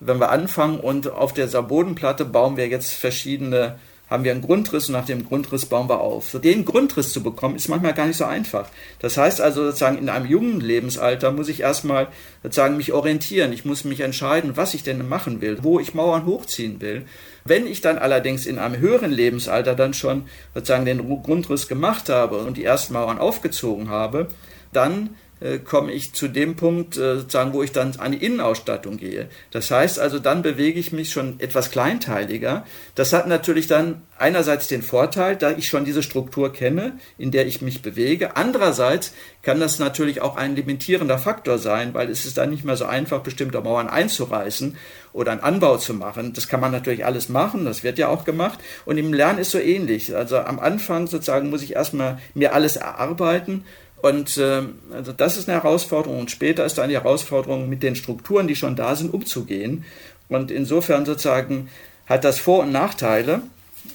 Wenn 0.00 0.18
wir 0.18 0.30
anfangen 0.30 0.80
und 0.80 1.10
auf 1.10 1.32
dieser 1.32 1.62
Bodenplatte 1.62 2.24
bauen 2.24 2.56
wir 2.56 2.68
jetzt 2.68 2.92
verschiedene 2.92 3.78
haben 4.12 4.24
wir 4.24 4.32
einen 4.32 4.42
Grundriss 4.42 4.88
und 4.88 4.92
nach 4.92 5.06
dem 5.06 5.26
Grundriss 5.26 5.64
bauen 5.64 5.88
wir 5.88 6.00
auf. 6.00 6.36
Den 6.44 6.66
Grundriss 6.66 7.12
zu 7.12 7.22
bekommen, 7.22 7.56
ist 7.56 7.68
manchmal 7.68 7.94
gar 7.94 8.06
nicht 8.06 8.18
so 8.18 8.24
einfach. 8.24 8.68
Das 8.98 9.16
heißt 9.16 9.40
also 9.40 9.64
sozusagen 9.64 9.96
in 9.96 10.10
einem 10.10 10.26
jungen 10.26 10.60
Lebensalter 10.60 11.32
muss 11.32 11.48
ich 11.48 11.60
erstmal 11.60 12.08
sozusagen 12.42 12.76
mich 12.76 12.92
orientieren. 12.92 13.52
Ich 13.52 13.64
muss 13.64 13.84
mich 13.84 14.00
entscheiden, 14.00 14.56
was 14.56 14.74
ich 14.74 14.82
denn 14.82 15.08
machen 15.08 15.40
will, 15.40 15.58
wo 15.62 15.80
ich 15.80 15.94
Mauern 15.94 16.26
hochziehen 16.26 16.82
will. 16.82 17.06
Wenn 17.44 17.66
ich 17.66 17.80
dann 17.80 17.96
allerdings 17.96 18.44
in 18.44 18.58
einem 18.58 18.78
höheren 18.78 19.10
Lebensalter 19.10 19.74
dann 19.74 19.94
schon 19.94 20.24
sozusagen 20.54 20.84
den 20.84 21.22
Grundriss 21.22 21.66
gemacht 21.66 22.10
habe 22.10 22.36
und 22.38 22.58
die 22.58 22.64
ersten 22.64 22.92
Mauern 22.92 23.18
aufgezogen 23.18 23.88
habe, 23.88 24.28
dann 24.72 25.16
äh, 25.42 25.58
komme 25.58 25.92
ich 25.92 26.12
zu 26.12 26.28
dem 26.28 26.56
Punkt, 26.56 26.96
äh, 26.96 27.16
sozusagen, 27.16 27.52
wo 27.52 27.62
ich 27.62 27.72
dann 27.72 27.94
an 27.98 28.12
die 28.12 28.24
Innenausstattung 28.24 28.96
gehe. 28.96 29.28
Das 29.50 29.70
heißt 29.70 29.98
also, 29.98 30.18
dann 30.18 30.42
bewege 30.42 30.78
ich 30.78 30.92
mich 30.92 31.10
schon 31.10 31.40
etwas 31.40 31.70
kleinteiliger. 31.70 32.64
Das 32.94 33.12
hat 33.12 33.26
natürlich 33.26 33.66
dann 33.66 34.02
einerseits 34.18 34.68
den 34.68 34.82
Vorteil, 34.82 35.36
da 35.36 35.50
ich 35.50 35.66
schon 35.66 35.84
diese 35.84 36.02
Struktur 36.02 36.52
kenne, 36.52 36.98
in 37.18 37.32
der 37.32 37.46
ich 37.46 37.60
mich 37.60 37.82
bewege. 37.82 38.36
Andererseits 38.36 39.12
kann 39.42 39.58
das 39.58 39.80
natürlich 39.80 40.20
auch 40.20 40.36
ein 40.36 40.54
limitierender 40.54 41.18
Faktor 41.18 41.58
sein, 41.58 41.92
weil 41.92 42.08
es 42.08 42.24
ist 42.24 42.38
dann 42.38 42.50
nicht 42.50 42.64
mehr 42.64 42.76
so 42.76 42.84
einfach, 42.84 43.20
bestimmte 43.20 43.60
Mauern 43.60 43.88
einzureißen 43.88 44.76
oder 45.12 45.32
einen 45.32 45.40
Anbau 45.40 45.76
zu 45.76 45.94
machen. 45.94 46.32
Das 46.34 46.46
kann 46.46 46.60
man 46.60 46.70
natürlich 46.70 47.04
alles 47.04 47.28
machen, 47.28 47.64
das 47.64 47.82
wird 47.82 47.98
ja 47.98 48.08
auch 48.08 48.24
gemacht. 48.24 48.60
Und 48.84 48.96
im 48.96 49.12
Lernen 49.12 49.40
ist 49.40 49.50
so 49.50 49.58
ähnlich. 49.58 50.14
Also 50.14 50.38
am 50.38 50.60
Anfang 50.60 51.08
sozusagen 51.08 51.50
muss 51.50 51.62
ich 51.62 51.74
erstmal 51.74 52.18
mir 52.34 52.54
alles 52.54 52.76
erarbeiten 52.76 53.64
und 54.02 54.36
äh, 54.36 54.62
also 54.92 55.12
das 55.12 55.36
ist 55.36 55.48
eine 55.48 55.62
Herausforderung 55.62 56.18
und 56.18 56.30
später 56.30 56.66
ist 56.66 56.76
dann 56.76 56.88
die 56.88 56.96
Herausforderung, 56.96 57.68
mit 57.68 57.84
den 57.84 57.94
Strukturen, 57.94 58.48
die 58.48 58.56
schon 58.56 58.74
da 58.74 58.96
sind, 58.96 59.14
umzugehen. 59.14 59.84
Und 60.28 60.50
insofern 60.50 61.06
sozusagen 61.06 61.68
hat 62.06 62.24
das 62.24 62.40
Vor- 62.40 62.64
und 62.64 62.72
Nachteile. 62.72 63.42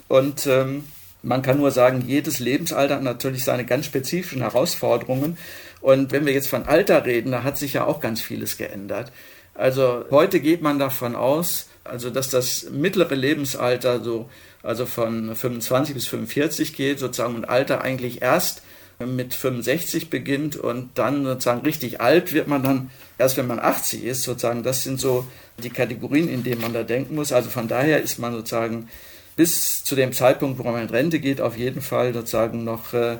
Und 0.08 0.48
ähm, 0.48 0.86
man 1.24 1.42
kann 1.42 1.58
nur 1.58 1.72
sagen, 1.72 2.06
jedes 2.08 2.40
Lebensalter 2.40 2.96
hat 2.96 3.04
natürlich 3.04 3.44
seine 3.44 3.66
ganz 3.66 3.86
spezifischen 3.86 4.42
Herausforderungen. 4.42 5.38
Und 5.82 6.14
wenn 6.14 6.26
wir 6.26 6.34
jetzt 6.34 6.48
von 6.48 6.64
Alter 6.64 7.06
reden, 7.06 7.34
da 7.34 7.44
hat 7.44 7.58
sich 7.58 7.74
ja 7.74 7.84
auch 7.84 8.00
ganz 8.00 8.22
vieles 8.22 8.58
geändert. 8.58 9.12
Also 9.56 10.06
heute 10.10 10.40
geht 10.40 10.62
man 10.62 10.80
davon 10.80 11.16
aus, 11.16 11.68
also 11.84 12.10
dass 12.10 12.30
das 12.30 12.70
mittlere 12.70 13.16
Lebensalter 13.16 14.02
so 14.02 14.30
also 14.64 14.86
von 14.86 15.36
25 15.36 15.96
bis 15.96 16.08
45 16.08 16.76
geht, 16.76 17.00
sozusagen 17.00 17.36
und 17.36 17.50
Alter 17.50 17.82
eigentlich 17.82 18.22
erst 18.22 18.62
mit 19.06 19.34
65 19.34 20.10
beginnt 20.10 20.56
und 20.56 20.89
dann 20.96 21.24
sozusagen 21.24 21.62
richtig 21.62 22.01
alt 22.01 22.34
wird 22.34 22.48
man 22.48 22.63
dann 22.63 22.89
erst, 23.18 23.38
wenn 23.38 23.48
man 23.48 23.60
80 23.60 24.04
ist, 24.04 24.24
sozusagen. 24.24 24.63
Das 24.63 24.84
sind 24.84 25.00
so 25.00 25.25
die 25.63 25.70
Kategorien, 25.70 26.30
in 26.30 26.44
denen 26.44 26.62
man 26.62 26.74
da 26.74 26.84
denken 26.84 27.16
muss. 27.16 27.32
Also 27.32 27.50
von 27.50 27.68
daher 27.68 28.01
ist 28.01 28.18
man 28.18 28.34
sozusagen 28.34 28.89
bis 29.36 29.84
zu 29.84 29.96
dem 29.96 30.13
Zeitpunkt, 30.13 30.58
wo 30.58 30.63
man 30.63 30.82
in 30.82 30.89
Rente 30.89 31.20
geht, 31.20 31.42
auf 31.42 31.58
jeden 31.58 31.82
Fall 31.82 32.13
sozusagen 32.13 32.63
noch, 32.63 32.94
äh, 32.94 33.13
äh 33.13 33.18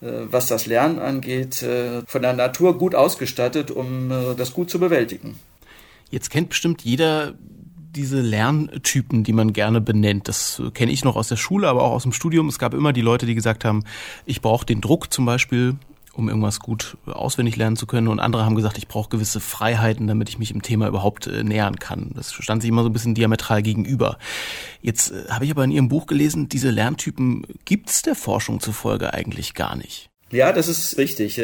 was 0.00 0.46
das 0.46 0.64
Lernen 0.64 0.98
angeht, 0.98 1.62
äh, 1.62 2.02
von 2.06 2.22
der 2.22 2.32
Natur 2.32 2.78
gut 2.78 2.94
ausgestattet, 2.94 3.70
um 3.70 4.10
äh, 4.10 4.34
das 4.34 4.54
gut 4.54 4.70
zu 4.70 4.80
bewältigen. 4.80 5.38
Jetzt 6.10 6.30
kennt 6.30 6.48
bestimmt 6.48 6.80
jeder 6.82 7.34
diese 7.94 8.20
Lerntypen, 8.20 9.24
die 9.24 9.32
man 9.32 9.52
gerne 9.52 9.80
benennt. 9.80 10.28
Das 10.28 10.62
kenne 10.74 10.92
ich 10.92 11.04
noch 11.04 11.16
aus 11.16 11.28
der 11.28 11.36
Schule, 11.36 11.68
aber 11.68 11.82
auch 11.82 11.92
aus 11.92 12.02
dem 12.02 12.12
Studium. 12.12 12.48
Es 12.48 12.58
gab 12.58 12.74
immer 12.74 12.92
die 12.92 13.00
Leute, 13.00 13.26
die 13.26 13.34
gesagt 13.34 13.64
haben, 13.64 13.84
ich 14.26 14.40
brauche 14.40 14.66
den 14.66 14.80
Druck 14.80 15.12
zum 15.12 15.24
Beispiel, 15.24 15.76
um 16.12 16.28
irgendwas 16.28 16.60
gut 16.60 16.96
auswendig 17.06 17.56
lernen 17.56 17.76
zu 17.76 17.86
können. 17.86 18.08
Und 18.08 18.20
andere 18.20 18.44
haben 18.44 18.56
gesagt, 18.56 18.76
ich 18.76 18.88
brauche 18.88 19.08
gewisse 19.08 19.40
Freiheiten, 19.40 20.06
damit 20.06 20.28
ich 20.28 20.38
mich 20.38 20.50
im 20.50 20.62
Thema 20.62 20.88
überhaupt 20.88 21.26
äh, 21.26 21.44
nähern 21.44 21.76
kann. 21.76 22.10
Das 22.14 22.32
stand 22.32 22.62
sich 22.62 22.68
immer 22.68 22.82
so 22.82 22.88
ein 22.88 22.92
bisschen 22.92 23.14
diametral 23.14 23.62
gegenüber. 23.62 24.18
Jetzt 24.82 25.12
äh, 25.12 25.26
habe 25.30 25.44
ich 25.44 25.50
aber 25.50 25.64
in 25.64 25.70
Ihrem 25.70 25.88
Buch 25.88 26.06
gelesen, 26.06 26.48
diese 26.48 26.70
Lerntypen 26.70 27.46
gibt 27.64 27.90
es 27.90 28.02
der 28.02 28.16
Forschung 28.16 28.60
zufolge 28.60 29.14
eigentlich 29.14 29.54
gar 29.54 29.76
nicht. 29.76 30.07
Ja, 30.30 30.52
das 30.52 30.68
ist 30.68 30.98
richtig. 30.98 31.40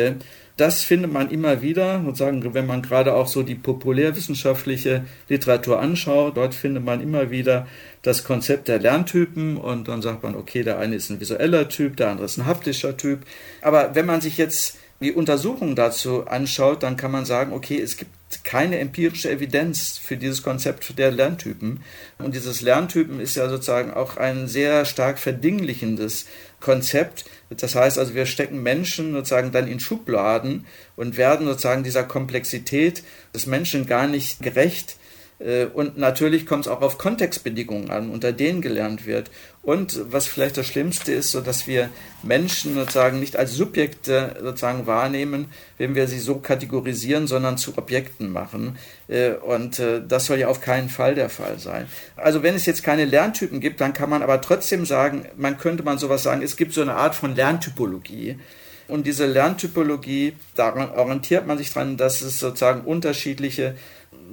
Das 0.57 0.85
findet 0.85 1.13
man 1.13 1.31
immer 1.31 1.63
wieder, 1.63 2.03
sozusagen, 2.05 2.55
wenn 2.55 2.67
man 2.67 2.81
gerade 2.81 3.15
auch 3.15 3.27
so 3.27 3.43
die 3.43 3.57
populärwissenschaftliche 3.57 5.05
Literatur 5.29 5.81
anschaut. 5.81 6.37
Dort 6.37 6.55
findet 6.55 6.85
man 6.85 7.01
immer 7.01 7.31
wieder 7.31 7.67
das 8.03 8.23
Konzept 8.23 8.69
der 8.69 8.79
Lerntypen 8.79 9.57
und 9.57 9.89
dann 9.89 10.01
sagt 10.01 10.23
man, 10.23 10.37
okay, 10.37 10.63
der 10.63 10.79
eine 10.79 10.95
ist 10.95 11.11
ein 11.11 11.19
visueller 11.19 11.69
Typ, 11.69 11.97
der 11.97 12.11
andere 12.11 12.27
ist 12.27 12.37
ein 12.37 12.47
haptischer 12.47 12.97
Typ. 12.97 13.21
Aber 13.63 13.95
wenn 13.97 14.07
man 14.07 14.21
sich 14.21 14.39
jetzt 14.39 14.79
die 15.01 15.13
Untersuchungen 15.13 15.75
dazu 15.75 16.27
anschaut, 16.27 16.83
dann 16.85 16.97
kann 16.97 17.11
man 17.11 17.25
sagen, 17.25 17.53
okay, 17.53 17.81
es 17.81 17.97
gibt 17.97 18.11
keine 18.43 18.79
empirische 18.79 19.31
Evidenz 19.31 19.99
für 19.99 20.17
dieses 20.17 20.43
Konzept 20.43 20.99
der 20.99 21.13
Lerntypen. 21.13 21.81
Und 22.19 22.35
dieses 22.35 22.61
Lerntypen 22.61 23.21
ist 23.21 23.37
ja 23.37 23.49
sozusagen 23.49 23.93
auch 23.93 24.17
ein 24.17 24.49
sehr 24.49 24.85
stark 24.85 25.19
verdinglichendes 25.19 26.27
Konzept. 26.61 27.27
Das 27.51 27.75
heißt 27.75 27.99
also, 27.99 28.15
wir 28.15 28.27
stecken 28.27 28.63
Menschen 28.63 29.13
sozusagen 29.13 29.53
dann 29.53 29.69
in 29.69 29.79
Schubladen 29.79 30.67
und 30.97 31.17
werden 31.17 31.47
sozusagen 31.47 31.85
dieser 31.85 32.03
Komplexität 32.03 33.05
des 33.35 33.47
Menschen 33.47 33.87
gar 33.87 34.09
nicht 34.09 34.43
gerecht. 34.43 34.97
Äh, 35.45 35.67
und 35.67 35.99
natürlich 35.99 36.47
kommt 36.47 36.67
es 36.67 36.73
auch 36.73 36.81
auf 36.81 36.99
Kontextbedingungen 36.99 37.91
an, 37.91 38.11
unter 38.11 38.33
denen 38.33 38.63
gelernt 38.63 39.07
wird. 39.07 39.31
Und 39.63 40.13
was 40.13 40.27
vielleicht 40.27 40.57
das 40.57 40.67
Schlimmste 40.67 41.13
ist, 41.13 41.31
so 41.31 41.41
dass 41.41 41.67
wir 41.67 41.89
Menschen 42.23 42.75
sozusagen 42.75 43.19
nicht 43.19 43.37
als 43.37 43.53
Subjekte 43.53 44.37
sozusagen 44.43 44.87
wahrnehmen, 44.87 45.47
wenn 45.79 45.95
wir 45.95 46.07
sie 46.07 46.19
so 46.19 46.37
kategorisieren, 46.37 47.27
sondern 47.27 47.57
zu 47.57 47.77
Objekten 47.77 48.31
machen. 48.31 48.79
Äh, 49.09 49.33
und 49.33 49.79
äh, 49.79 50.03
das 50.07 50.27
soll 50.27 50.39
ja 50.39 50.49
auf 50.49 50.61
keinen 50.61 50.89
Fall 50.89 51.15
der 51.15 51.29
Fall 51.29 51.59
sein. 51.59 51.87
Also 52.17 52.43
wenn 52.43 52.55
es 52.55 52.67
jetzt 52.67 52.83
keine 52.83 53.05
Lerntypen 53.05 53.61
gibt, 53.61 53.81
dann 53.81 53.93
kann 53.93 54.11
man 54.11 54.23
aber 54.23 54.41
trotzdem 54.41 54.87
sagen, 54.87 55.27
man 55.37 55.59
könnte 55.59 55.83
man 55.83 55.99
sowas 55.99 56.23
sagen, 56.23 56.43
es 56.43 56.57
gibt 56.57 56.73
so 56.73 56.83
eine 56.83 56.95
Art 56.95 57.15
von 57.15 57.35
Lerntypologie. 57.35 58.39
Und 58.89 59.07
diese 59.07 59.27
Lerntypologie, 59.27 60.35
daran 60.55 60.91
orientiert 60.91 61.47
man 61.47 61.59
sich 61.59 61.73
dran, 61.73 61.97
dass 61.97 62.21
es 62.21 62.39
sozusagen 62.39 62.83
unterschiedliche 62.83 63.77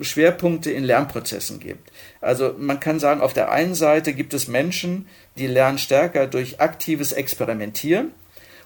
Schwerpunkte 0.01 0.71
in 0.71 0.83
Lernprozessen 0.83 1.59
gibt. 1.59 1.91
Also 2.21 2.55
man 2.57 2.79
kann 2.79 2.99
sagen, 2.99 3.21
auf 3.21 3.33
der 3.33 3.51
einen 3.51 3.75
Seite 3.75 4.13
gibt 4.13 4.33
es 4.33 4.47
Menschen, 4.47 5.07
die 5.37 5.47
lernen 5.47 5.77
stärker 5.77 6.27
durch 6.27 6.59
aktives 6.59 7.11
Experimentieren 7.11 8.11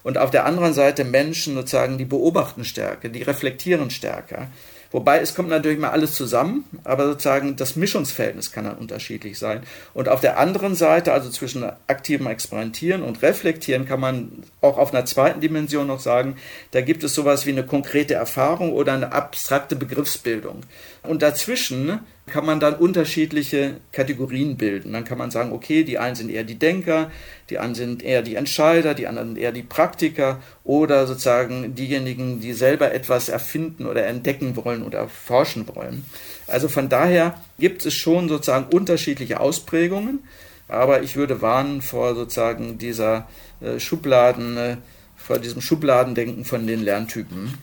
und 0.03 0.17
auf 0.17 0.31
der 0.31 0.45
anderen 0.45 0.73
Seite 0.73 1.03
Menschen 1.03 1.55
sozusagen, 1.55 1.97
die 1.97 2.05
beobachten 2.05 2.63
stärker, 2.63 3.09
die 3.09 3.23
reflektieren 3.23 3.89
stärker. 3.89 4.49
Wobei 4.95 5.19
es 5.19 5.35
kommt 5.35 5.49
natürlich 5.49 5.77
mal 5.77 5.89
alles 5.89 6.13
zusammen, 6.13 6.63
aber 6.85 7.05
sozusagen 7.05 7.57
das 7.57 7.75
Mischungsverhältnis 7.75 8.53
kann 8.53 8.63
dann 8.63 8.77
unterschiedlich 8.77 9.37
sein. 9.37 9.63
Und 9.93 10.07
auf 10.07 10.21
der 10.21 10.39
anderen 10.39 10.73
Seite, 10.73 11.11
also 11.11 11.29
zwischen 11.29 11.69
aktivem 11.87 12.27
Experimentieren 12.27 13.03
und 13.03 13.21
Reflektieren, 13.21 13.85
kann 13.85 13.99
man 13.99 14.43
auch 14.61 14.77
auf 14.77 14.93
einer 14.93 15.03
zweiten 15.03 15.41
Dimension 15.41 15.87
noch 15.87 15.99
sagen, 15.99 16.37
da 16.71 16.79
gibt 16.79 17.03
es 17.03 17.13
sowas 17.13 17.45
wie 17.45 17.49
eine 17.49 17.65
konkrete 17.65 18.13
Erfahrung 18.13 18.71
oder 18.71 18.93
eine 18.93 19.11
abstrakte 19.11 19.75
Begriffsbildung. 19.75 20.61
Und 21.05 21.21
dazwischen 21.21 21.99
kann 22.27 22.45
man 22.45 22.59
dann 22.59 22.75
unterschiedliche 22.75 23.75
Kategorien 23.91 24.57
bilden. 24.57 24.93
Dann 24.93 25.05
kann 25.05 25.17
man 25.17 25.29
sagen, 25.29 25.51
okay, 25.51 25.83
die 25.83 25.99
einen 25.99 26.15
sind 26.15 26.31
eher 26.31 26.43
die 26.43 26.57
Denker, 26.57 27.11
die 27.49 27.59
anderen 27.59 27.75
sind 27.75 28.03
eher 28.03 28.23
die 28.23 28.35
Entscheider, 28.35 28.95
die 28.95 29.07
anderen 29.07 29.37
eher 29.37 29.51
die 29.51 29.61
Praktiker 29.61 30.41
oder 30.63 31.05
sozusagen 31.05 31.75
diejenigen, 31.75 32.39
die 32.39 32.53
selber 32.53 32.93
etwas 32.93 33.29
erfinden 33.29 33.85
oder 33.85 34.07
entdecken 34.07 34.55
wollen 34.55 34.81
oder 34.81 35.07
forschen 35.07 35.67
wollen. 35.75 36.03
Also 36.47 36.67
von 36.67 36.89
daher 36.89 37.39
gibt 37.59 37.85
es 37.85 37.93
schon 37.93 38.27
sozusagen 38.27 38.75
unterschiedliche 38.75 39.39
Ausprägungen, 39.39 40.19
aber 40.67 41.03
ich 41.03 41.15
würde 41.15 41.41
warnen 41.41 41.83
vor 41.83 42.15
sozusagen 42.15 42.79
dieser 42.79 43.27
äh, 43.61 43.79
Schubladen, 43.79 44.57
äh, 44.57 44.77
vor 45.15 45.37
diesem 45.37 45.61
Schubladendenken 45.61 46.43
von 46.43 46.65
den 46.65 46.83
Lerntypen. 46.83 47.53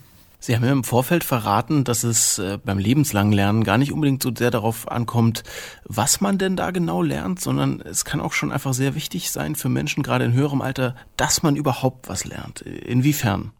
Sie 0.45 0.57
haben 0.57 0.65
ja 0.65 0.73
im 0.73 0.83
Vorfeld 0.83 1.23
verraten, 1.23 1.85
dass 1.85 2.03
es 2.03 2.41
äh, 2.41 2.59
beim 2.65 2.79
lebenslangen 2.79 3.33
Lernen 3.33 3.63
gar 3.63 3.79
nicht 3.79 3.93
unbedingt 3.93 4.25
so 4.25 4.33
sehr 4.37 4.51
darauf 4.51 4.91
ankommt, 4.91 5.45
was 5.85 6.21
man 6.21 6.37
denn 6.37 6.57
da 6.57 6.73
genau 6.73 7.01
lernt, 7.01 7.41
sondern 7.41 7.81
es 7.81 8.05
kann 8.05 8.21
auch 8.21 8.33
schon 8.33 8.51
einfach 8.51 8.75
sehr 8.75 8.97
wichtig 8.97 9.31
sein 9.31 9.55
für 9.55 9.69
Menschen, 9.69 10.03
gerade 10.03 10.25
in 10.25 10.33
höherem 10.33 10.61
Alter, 10.61 10.97
dass 11.17 11.45
man 11.45 11.55
überhaupt 11.55 12.09
was 12.09 12.25
lernt. 12.25 12.61
Inwiefern? 12.63 13.53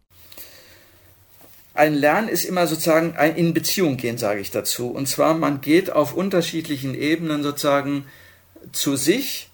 Ein 1.73 1.93
Lernen 1.93 2.27
ist 2.27 2.43
immer 2.43 2.67
sozusagen 2.67 3.15
ein 3.15 3.37
in 3.37 3.53
Beziehung 3.53 3.95
gehen, 3.95 4.17
sage 4.17 4.41
ich 4.41 4.51
dazu. 4.51 4.89
Und 4.89 5.07
zwar, 5.07 5.35
man 5.35 5.61
geht 5.61 5.89
auf 5.89 6.13
unterschiedlichen 6.13 6.95
Ebenen 6.95 7.43
sozusagen 7.43 8.03
zu 8.73 8.97
sich, 8.97 9.49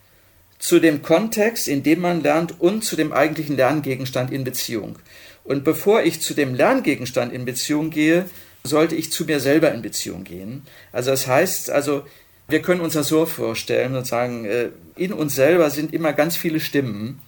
zu 0.58 0.80
dem 0.80 1.04
Kontext, 1.04 1.68
in 1.68 1.84
dem 1.84 2.02
man 2.02 2.24
lernt 2.24 2.60
und 2.60 2.84
zu 2.84 2.96
dem 2.96 3.14
eigentlichen 3.14 3.56
Lerngegenstand 3.56 4.32
in 4.32 4.44
Beziehung. 4.44 4.98
Und 5.44 5.64
bevor 5.64 6.02
ich 6.04 6.22
zu 6.22 6.34
dem 6.34 6.54
Lerngegenstand 6.54 7.34
in 7.34 7.46
Beziehung 7.46 7.90
gehe, 7.90 8.26
sollte 8.64 8.96
ich 8.96 9.12
zu 9.12 9.26
mir 9.26 9.40
selber 9.40 9.72
in 9.72 9.82
Beziehung 9.82 10.24
gehen. 10.24 10.64
Also 10.92 11.12
das 11.12 11.28
heißt, 11.28 11.70
also 11.72 12.04
wir 12.48 12.62
können 12.62 12.82
uns 12.82 12.94
das 12.94 13.08
so 13.08 13.26
vorstellen 13.26 13.96
und 13.96 14.08
sagen, 14.08 14.46
äh, 14.46 14.70
in 14.96 15.14
uns 15.14 15.36
selber 15.36 15.70
sind 15.70 15.94
immer 15.94 16.14
ganz 16.14 16.36
viele 16.36 16.60
Stimmen. 16.60 17.22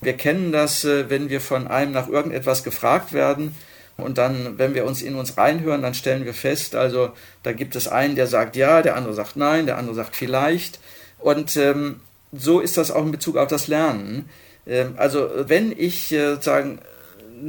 Wir 0.00 0.14
kennen 0.14 0.52
das, 0.52 0.84
äh, 0.84 1.10
wenn 1.10 1.28
wir 1.28 1.40
von 1.40 1.66
einem 1.66 1.92
nach 1.92 2.08
irgendetwas 2.08 2.62
gefragt 2.62 3.12
werden 3.12 3.54
und 3.96 4.18
dann, 4.18 4.58
wenn 4.58 4.74
wir 4.74 4.84
uns 4.84 5.02
in 5.02 5.16
uns 5.16 5.36
reinhören, 5.36 5.82
dann 5.82 5.94
stellen 5.94 6.24
wir 6.24 6.34
fest, 6.34 6.76
also 6.76 7.10
da 7.42 7.52
gibt 7.52 7.74
es 7.74 7.88
einen, 7.88 8.14
der 8.14 8.28
sagt 8.28 8.54
ja, 8.54 8.80
der 8.80 8.96
andere 8.96 9.14
sagt 9.14 9.36
nein, 9.36 9.66
der 9.66 9.76
andere 9.76 9.96
sagt 9.96 10.14
vielleicht. 10.14 10.78
Und 11.18 11.56
ähm, 11.56 12.00
so 12.32 12.60
ist 12.60 12.78
das 12.78 12.92
auch 12.92 13.04
in 13.04 13.10
Bezug 13.10 13.36
auf 13.36 13.48
das 13.48 13.66
Lernen. 13.66 14.28
Ähm, 14.66 14.94
also 14.96 15.28
wenn 15.48 15.72
ich 15.76 16.12
äh, 16.12 16.34
sozusagen 16.34 16.78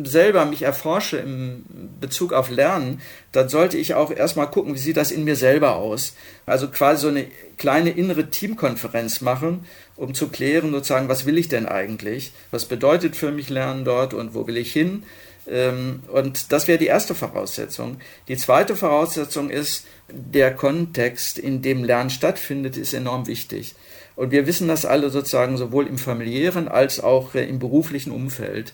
selber 0.03 0.45
mich 0.45 0.61
erforsche 0.61 1.17
im 1.17 1.63
Bezug 1.99 2.33
auf 2.33 2.49
Lernen, 2.49 3.01
dann 3.31 3.49
sollte 3.49 3.77
ich 3.77 3.93
auch 3.93 4.11
erstmal 4.11 4.49
gucken, 4.49 4.73
wie 4.75 4.79
sieht 4.79 4.97
das 4.97 5.11
in 5.11 5.23
mir 5.23 5.35
selber 5.35 5.75
aus. 5.75 6.15
Also 6.45 6.67
quasi 6.67 7.01
so 7.01 7.07
eine 7.07 7.27
kleine 7.57 7.91
innere 7.91 8.29
Teamkonferenz 8.29 9.21
machen, 9.21 9.65
um 9.95 10.13
zu 10.13 10.29
klären, 10.29 10.71
sozusagen, 10.71 11.09
was 11.09 11.25
will 11.25 11.37
ich 11.37 11.47
denn 11.47 11.65
eigentlich? 11.65 12.31
Was 12.51 12.65
bedeutet 12.65 13.15
für 13.15 13.31
mich 13.31 13.49
Lernen 13.49 13.85
dort 13.85 14.13
und 14.13 14.33
wo 14.33 14.47
will 14.47 14.57
ich 14.57 14.71
hin? 14.71 15.03
Ähm, 15.47 16.03
und 16.07 16.51
das 16.51 16.67
wäre 16.67 16.77
die 16.77 16.87
erste 16.87 17.15
Voraussetzung. 17.15 17.97
Die 18.27 18.37
zweite 18.37 18.75
Voraussetzung 18.75 19.49
ist, 19.49 19.85
der 20.09 20.53
Kontext, 20.53 21.37
in 21.37 21.61
dem 21.61 21.83
Lernen 21.83 22.09
stattfindet, 22.09 22.77
ist 22.77 22.93
enorm 22.93 23.27
wichtig. 23.27 23.75
Und 24.15 24.31
wir 24.31 24.47
wissen 24.47 24.67
das 24.67 24.85
alle 24.85 25.09
sozusagen 25.11 25.55
sowohl 25.55 25.87
im 25.87 25.97
familiären 25.97 26.67
als 26.67 26.99
auch 26.99 27.35
äh, 27.35 27.45
im 27.45 27.59
beruflichen 27.59 28.11
Umfeld. 28.11 28.73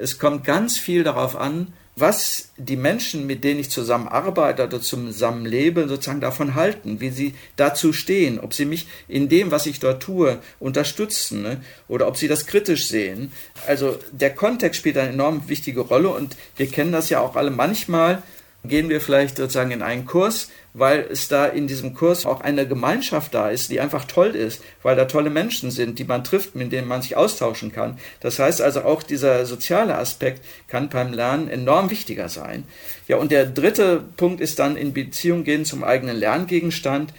Es 0.00 0.18
kommt 0.18 0.44
ganz 0.44 0.78
viel 0.78 1.04
darauf 1.04 1.36
an, 1.36 1.74
was 1.94 2.52
die 2.56 2.76
Menschen, 2.76 3.26
mit 3.26 3.44
denen 3.44 3.60
ich 3.60 3.68
zusammenarbeite 3.68 4.64
oder 4.64 4.80
zusammenlebe, 4.80 5.88
sozusagen 5.88 6.22
davon 6.22 6.54
halten, 6.54 7.00
wie 7.00 7.10
sie 7.10 7.34
dazu 7.56 7.92
stehen, 7.92 8.40
ob 8.40 8.54
sie 8.54 8.64
mich 8.64 8.86
in 9.08 9.28
dem, 9.28 9.50
was 9.50 9.66
ich 9.66 9.78
dort 9.78 10.02
tue, 10.02 10.38
unterstützen 10.58 11.42
ne? 11.42 11.60
oder 11.86 12.08
ob 12.08 12.16
sie 12.16 12.28
das 12.28 12.46
kritisch 12.46 12.86
sehen. 12.86 13.30
Also 13.66 13.98
der 14.10 14.34
Kontext 14.34 14.80
spielt 14.80 14.96
eine 14.96 15.10
enorm 15.10 15.48
wichtige 15.48 15.80
Rolle 15.80 16.08
und 16.08 16.34
wir 16.56 16.68
kennen 16.68 16.92
das 16.92 17.10
ja 17.10 17.20
auch 17.20 17.36
alle 17.36 17.50
manchmal 17.50 18.22
gehen 18.64 18.88
wir 18.88 19.00
vielleicht 19.00 19.36
sozusagen 19.38 19.70
in 19.70 19.82
einen 19.82 20.06
Kurs, 20.06 20.50
weil 20.74 21.06
es 21.10 21.28
da 21.28 21.46
in 21.46 21.66
diesem 21.66 21.94
Kurs 21.94 22.26
auch 22.26 22.42
eine 22.42 22.66
Gemeinschaft 22.66 23.34
da 23.34 23.50
ist, 23.50 23.70
die 23.70 23.80
einfach 23.80 24.04
toll 24.04 24.36
ist, 24.36 24.62
weil 24.82 24.96
da 24.96 25.06
tolle 25.06 25.30
Menschen 25.30 25.70
sind, 25.70 25.98
die 25.98 26.04
man 26.04 26.24
trifft, 26.24 26.54
mit 26.54 26.70
denen 26.70 26.86
man 26.86 27.02
sich 27.02 27.16
austauschen 27.16 27.72
kann. 27.72 27.98
Das 28.20 28.38
heißt 28.38 28.60
also 28.60 28.82
auch 28.82 29.02
dieser 29.02 29.46
soziale 29.46 29.96
Aspekt 29.96 30.44
kann 30.68 30.88
beim 30.88 31.12
Lernen 31.12 31.48
enorm 31.48 31.90
wichtiger 31.90 32.28
sein. 32.28 32.64
Ja, 33.08 33.16
und 33.16 33.32
der 33.32 33.46
dritte 33.46 34.04
Punkt 34.16 34.40
ist 34.40 34.58
dann 34.58 34.76
in 34.76 34.92
Beziehung 34.92 35.44
gehen 35.44 35.64
zum 35.64 35.82
eigenen 35.82 36.16
Lerngegenstand. 36.16 37.12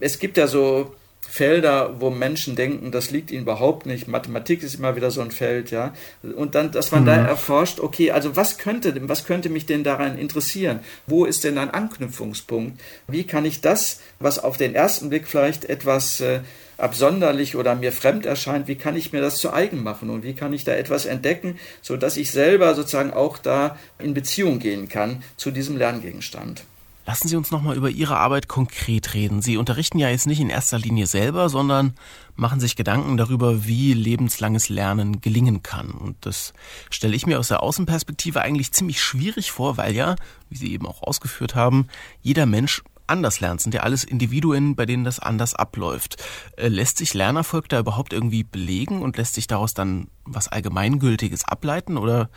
Es 0.00 0.18
gibt 0.18 0.36
ja 0.36 0.46
so 0.46 0.94
Felder, 1.34 1.96
wo 1.98 2.10
Menschen 2.10 2.54
denken, 2.54 2.92
das 2.92 3.10
liegt 3.10 3.32
ihnen 3.32 3.42
überhaupt 3.42 3.86
nicht. 3.86 4.06
Mathematik 4.06 4.62
ist 4.62 4.76
immer 4.76 4.94
wieder 4.94 5.10
so 5.10 5.20
ein 5.20 5.32
Feld, 5.32 5.72
ja. 5.72 5.92
Und 6.22 6.54
dann, 6.54 6.70
dass 6.70 6.92
man 6.92 7.02
mhm. 7.02 7.06
da 7.06 7.16
erforscht, 7.26 7.80
okay, 7.80 8.12
also 8.12 8.36
was 8.36 8.56
könnte, 8.56 8.94
was 9.08 9.24
könnte 9.24 9.48
mich 9.48 9.66
denn 9.66 9.82
daran 9.82 10.16
interessieren? 10.16 10.78
Wo 11.08 11.24
ist 11.24 11.42
denn 11.42 11.58
ein 11.58 11.70
Anknüpfungspunkt? 11.70 12.80
Wie 13.08 13.24
kann 13.24 13.44
ich 13.44 13.60
das, 13.60 13.98
was 14.20 14.38
auf 14.38 14.58
den 14.58 14.76
ersten 14.76 15.08
Blick 15.08 15.26
vielleicht 15.26 15.64
etwas 15.64 16.20
äh, 16.20 16.38
absonderlich 16.76 17.56
oder 17.56 17.74
mir 17.74 17.90
fremd 17.90 18.26
erscheint, 18.26 18.68
wie 18.68 18.76
kann 18.76 18.94
ich 18.94 19.12
mir 19.12 19.20
das 19.20 19.38
zu 19.38 19.52
eigen 19.52 19.82
machen 19.82 20.10
und 20.10 20.22
wie 20.22 20.34
kann 20.34 20.52
ich 20.52 20.62
da 20.62 20.74
etwas 20.74 21.04
entdecken, 21.04 21.58
so 21.82 21.96
dass 21.96 22.16
ich 22.16 22.30
selber 22.30 22.76
sozusagen 22.76 23.12
auch 23.12 23.38
da 23.38 23.76
in 23.98 24.14
Beziehung 24.14 24.60
gehen 24.60 24.88
kann 24.88 25.24
zu 25.36 25.50
diesem 25.50 25.78
Lerngegenstand? 25.78 26.62
Lassen 27.06 27.28
Sie 27.28 27.36
uns 27.36 27.50
nochmal 27.50 27.76
über 27.76 27.90
Ihre 27.90 28.16
Arbeit 28.16 28.48
konkret 28.48 29.12
reden. 29.12 29.42
Sie 29.42 29.58
unterrichten 29.58 29.98
ja 29.98 30.08
jetzt 30.08 30.26
nicht 30.26 30.40
in 30.40 30.48
erster 30.48 30.78
Linie 30.78 31.06
selber, 31.06 31.50
sondern 31.50 31.94
machen 32.34 32.60
sich 32.60 32.76
Gedanken 32.76 33.18
darüber, 33.18 33.66
wie 33.66 33.92
lebenslanges 33.92 34.70
Lernen 34.70 35.20
gelingen 35.20 35.62
kann. 35.62 35.90
Und 35.90 36.16
das 36.24 36.54
stelle 36.90 37.14
ich 37.14 37.26
mir 37.26 37.38
aus 37.38 37.48
der 37.48 37.62
Außenperspektive 37.62 38.40
eigentlich 38.40 38.72
ziemlich 38.72 39.02
schwierig 39.02 39.52
vor, 39.52 39.76
weil 39.76 39.94
ja, 39.94 40.16
wie 40.48 40.56
Sie 40.56 40.72
eben 40.72 40.86
auch 40.86 41.02
ausgeführt 41.02 41.54
haben, 41.54 41.88
jeder 42.22 42.46
Mensch 42.46 42.82
anders 43.06 43.40
lernt, 43.40 43.60
sind 43.60 43.74
ja 43.74 43.82
alles 43.82 44.04
Individuen, 44.04 44.74
bei 44.74 44.86
denen 44.86 45.04
das 45.04 45.18
anders 45.18 45.54
abläuft. 45.54 46.22
Äh, 46.56 46.68
lässt 46.68 46.96
sich 46.96 47.12
Lernerfolg 47.12 47.68
da 47.68 47.78
überhaupt 47.78 48.14
irgendwie 48.14 48.44
belegen 48.44 49.02
und 49.02 49.18
lässt 49.18 49.34
sich 49.34 49.46
daraus 49.46 49.74
dann 49.74 50.08
was 50.24 50.48
Allgemeingültiges 50.48 51.44
ableiten 51.44 51.98
oder 51.98 52.30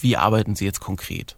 wie 0.00 0.16
arbeiten 0.16 0.56
Sie 0.56 0.64
jetzt 0.64 0.80
konkret? 0.80 1.36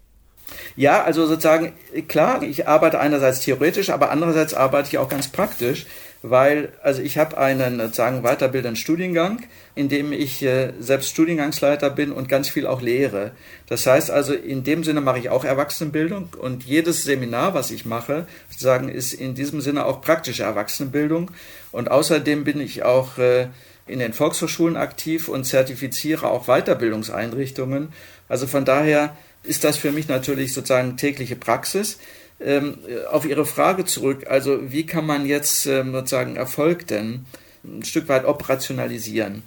Ja, 0.75 1.03
also 1.03 1.25
sozusagen, 1.25 1.73
klar, 2.07 2.43
ich 2.43 2.67
arbeite 2.67 2.99
einerseits 2.99 3.41
theoretisch, 3.41 3.89
aber 3.89 4.11
andererseits 4.11 4.53
arbeite 4.53 4.89
ich 4.89 4.97
auch 4.97 5.09
ganz 5.09 5.27
praktisch, 5.27 5.85
weil, 6.23 6.69
also 6.81 7.01
ich 7.01 7.17
habe 7.17 7.37
einen 7.37 7.79
sozusagen 7.79 8.23
weiterbildenden 8.23 8.77
Studiengang, 8.77 9.43
in 9.75 9.89
dem 9.89 10.13
ich 10.13 10.41
äh, 10.41 10.71
selbst 10.79 11.09
Studiengangsleiter 11.09 11.89
bin 11.89 12.13
und 12.13 12.29
ganz 12.29 12.47
viel 12.47 12.65
auch 12.65 12.81
lehre. 12.81 13.31
Das 13.67 13.85
heißt 13.85 14.09
also, 14.09 14.33
in 14.33 14.63
dem 14.63 14.85
Sinne 14.85 15.01
mache 15.01 15.19
ich 15.19 15.29
auch 15.29 15.43
Erwachsenenbildung 15.43 16.29
und 16.39 16.63
jedes 16.63 17.03
Seminar, 17.03 17.53
was 17.53 17.71
ich 17.71 17.85
mache, 17.85 18.25
sozusagen 18.49 18.87
ist 18.87 19.13
in 19.13 19.35
diesem 19.35 19.59
Sinne 19.59 19.85
auch 19.85 19.99
praktische 19.99 20.43
Erwachsenenbildung. 20.43 21.29
Und 21.73 21.91
außerdem 21.91 22.45
bin 22.45 22.61
ich 22.61 22.83
auch 22.83 23.17
äh, 23.17 23.47
in 23.85 23.99
den 23.99 24.13
Volkshochschulen 24.13 24.77
aktiv 24.77 25.27
und 25.27 25.43
zertifiziere 25.43 26.29
auch 26.29 26.45
Weiterbildungseinrichtungen. 26.45 27.89
Also 28.29 28.47
von 28.47 28.63
daher 28.63 29.15
ist 29.43 29.63
das 29.63 29.77
für 29.77 29.91
mich 29.91 30.07
natürlich 30.07 30.53
sozusagen 30.53 30.97
tägliche 30.97 31.35
Praxis. 31.35 31.99
Ähm, 32.39 32.79
auf 33.11 33.25
Ihre 33.25 33.45
Frage 33.45 33.85
zurück, 33.85 34.25
also 34.27 34.71
wie 34.71 34.85
kann 34.85 35.05
man 35.05 35.25
jetzt 35.25 35.65
ähm, 35.65 35.93
sozusagen 35.93 36.35
Erfolg 36.35 36.87
denn 36.87 37.25
ein 37.63 37.83
Stück 37.83 38.09
weit 38.09 38.25
operationalisieren? 38.25 39.43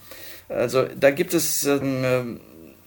Also 0.48 0.84
da 0.98 1.10
gibt 1.10 1.34
es 1.34 1.64
äh, 1.66 1.80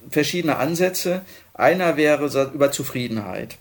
verschiedene 0.10 0.58
Ansätze. 0.58 1.22
Einer 1.54 1.98
wäre 1.98 2.26
über 2.54 2.72
Zufriedenheit. 2.72 3.58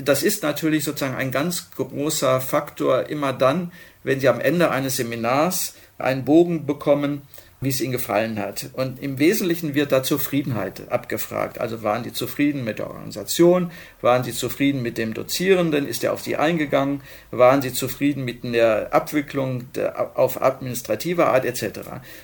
Das 0.00 0.22
ist 0.22 0.42
natürlich 0.42 0.82
sozusagen 0.82 1.14
ein 1.14 1.30
ganz 1.30 1.70
großer 1.76 2.40
Faktor 2.40 3.08
immer 3.10 3.32
dann, 3.32 3.70
wenn 4.02 4.18
Sie 4.18 4.28
am 4.28 4.40
Ende 4.40 4.70
eines 4.70 4.96
Seminars 4.96 5.74
einen 5.98 6.24
Bogen 6.24 6.66
bekommen, 6.66 7.22
wie 7.64 7.70
es 7.70 7.80
ihnen 7.80 7.92
gefallen 7.92 8.38
hat. 8.38 8.70
Und 8.74 9.02
im 9.02 9.18
Wesentlichen 9.18 9.74
wird 9.74 9.92
da 9.92 10.02
Zufriedenheit 10.02 10.90
abgefragt. 10.90 11.60
Also 11.60 11.82
waren 11.82 12.02
die 12.02 12.12
zufrieden 12.12 12.64
mit 12.64 12.78
der 12.78 12.88
Organisation? 12.88 13.70
Waren 14.00 14.24
sie 14.24 14.32
zufrieden 14.32 14.82
mit 14.82 14.98
dem 14.98 15.14
Dozierenden? 15.14 15.86
Ist 15.86 16.04
er 16.04 16.12
auf 16.12 16.22
sie 16.22 16.36
eingegangen? 16.36 17.00
Waren 17.30 17.62
sie 17.62 17.72
zufrieden 17.72 18.24
mit 18.24 18.44
der 18.44 18.92
Abwicklung 18.92 19.72
der, 19.72 20.18
auf 20.18 20.42
administrative 20.42 21.26
Art 21.26 21.44
etc.? 21.44 21.80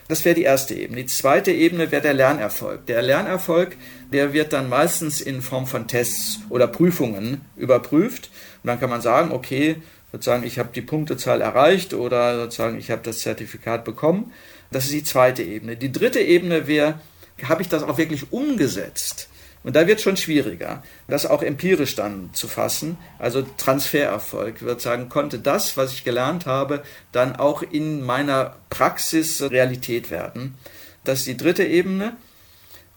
Das 0.09 0.25
wäre 0.25 0.35
die 0.35 0.43
erste 0.43 0.75
Ebene. 0.75 1.03
Die 1.03 1.07
zweite 1.07 1.53
Ebene 1.53 1.91
wäre 1.91 2.03
der 2.03 2.15
Lernerfolg. 2.15 2.87
Der 2.87 3.03
Lernerfolg, 3.03 3.77
der 4.13 4.33
wird 4.33 4.53
dann 4.53 4.69
meistens 4.69 5.21
in 5.21 5.43
Form 5.43 5.67
von 5.67 5.89
Tests 5.89 6.41
oder 6.49 6.67
Prüfungen 6.67 7.41
überprüft. 7.57 8.31
Und 8.63 8.69
dann 8.69 8.79
kann 8.79 8.91
man 8.91 9.01
sagen, 9.01 9.33
okay, 9.33 9.77
sozusagen, 10.13 10.45
ich 10.45 10.59
habe 10.59 10.71
die 10.75 10.83
Punktezahl 10.83 11.41
erreicht 11.41 11.95
oder 11.95 12.37
sozusagen, 12.37 12.79
ich 12.79 12.91
habe 12.91 13.03
das 13.03 13.21
Zertifikat 13.21 13.85
bekommen. 13.85 14.33
Das 14.71 14.85
ist 14.85 14.93
die 14.93 15.05
zweite 15.05 15.43
Ebene. 15.43 15.77
Die 15.77 15.93
dritte 15.93 16.21
Ebene 16.21 16.67
wäre, 16.67 17.01
habe 17.43 17.63
ich 17.63 17.69
das 17.69 17.83
auch 17.83 17.99
wirklich 17.99 18.33
umgesetzt? 18.33 19.29
Und 19.63 19.77
da 19.77 19.87
wird 19.87 20.01
schon 20.01 20.17
schwieriger, 20.17 20.83
das 21.07 21.27
auch 21.27 21.43
empirisch 21.43 21.95
dann 21.95 22.31
zu 22.33 22.49
fassen. 22.49 22.97
Also 23.19 23.43
Transfererfolg. 23.59 24.57
Ich 24.57 24.63
würde 24.63 24.81
sagen, 24.81 25.11
konnte 25.11 25.39
das, 25.39 25.77
was 25.77 25.93
ich 25.93 26.03
gelernt 26.03 26.47
habe, 26.47 26.83
dann 27.13 27.37
auch 27.37 27.63
in 27.63 28.03
meiner 28.03 28.57
Praxis 28.71 29.43
Realität 29.43 30.11
werden. 30.11 30.55
Das 31.05 31.21
ist 31.21 31.27
die 31.27 31.37
dritte 31.37 31.65
Ebene. 31.65 32.17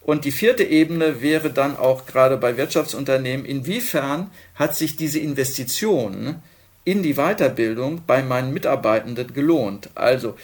Und 0.00 0.24
die 0.24 0.32
vierte 0.32 0.64
Ebene 0.64 1.22
wäre 1.22 1.50
dann 1.50 1.76
auch 1.76 2.06
gerade 2.06 2.36
bei 2.36 2.56
Wirtschaftsunternehmen, 2.56 3.46
inwiefern 3.46 4.30
hat 4.54 4.76
sich 4.76 4.96
diese 4.96 5.18
Investition 5.18 6.42
in 6.84 7.02
die 7.02 7.14
Weiterbildung 7.14 8.02
bei 8.06 8.22
meinen 8.22 8.52
Mitarbeitenden 8.52 9.32
gelohnt? 9.32 9.90
Also 9.94 10.36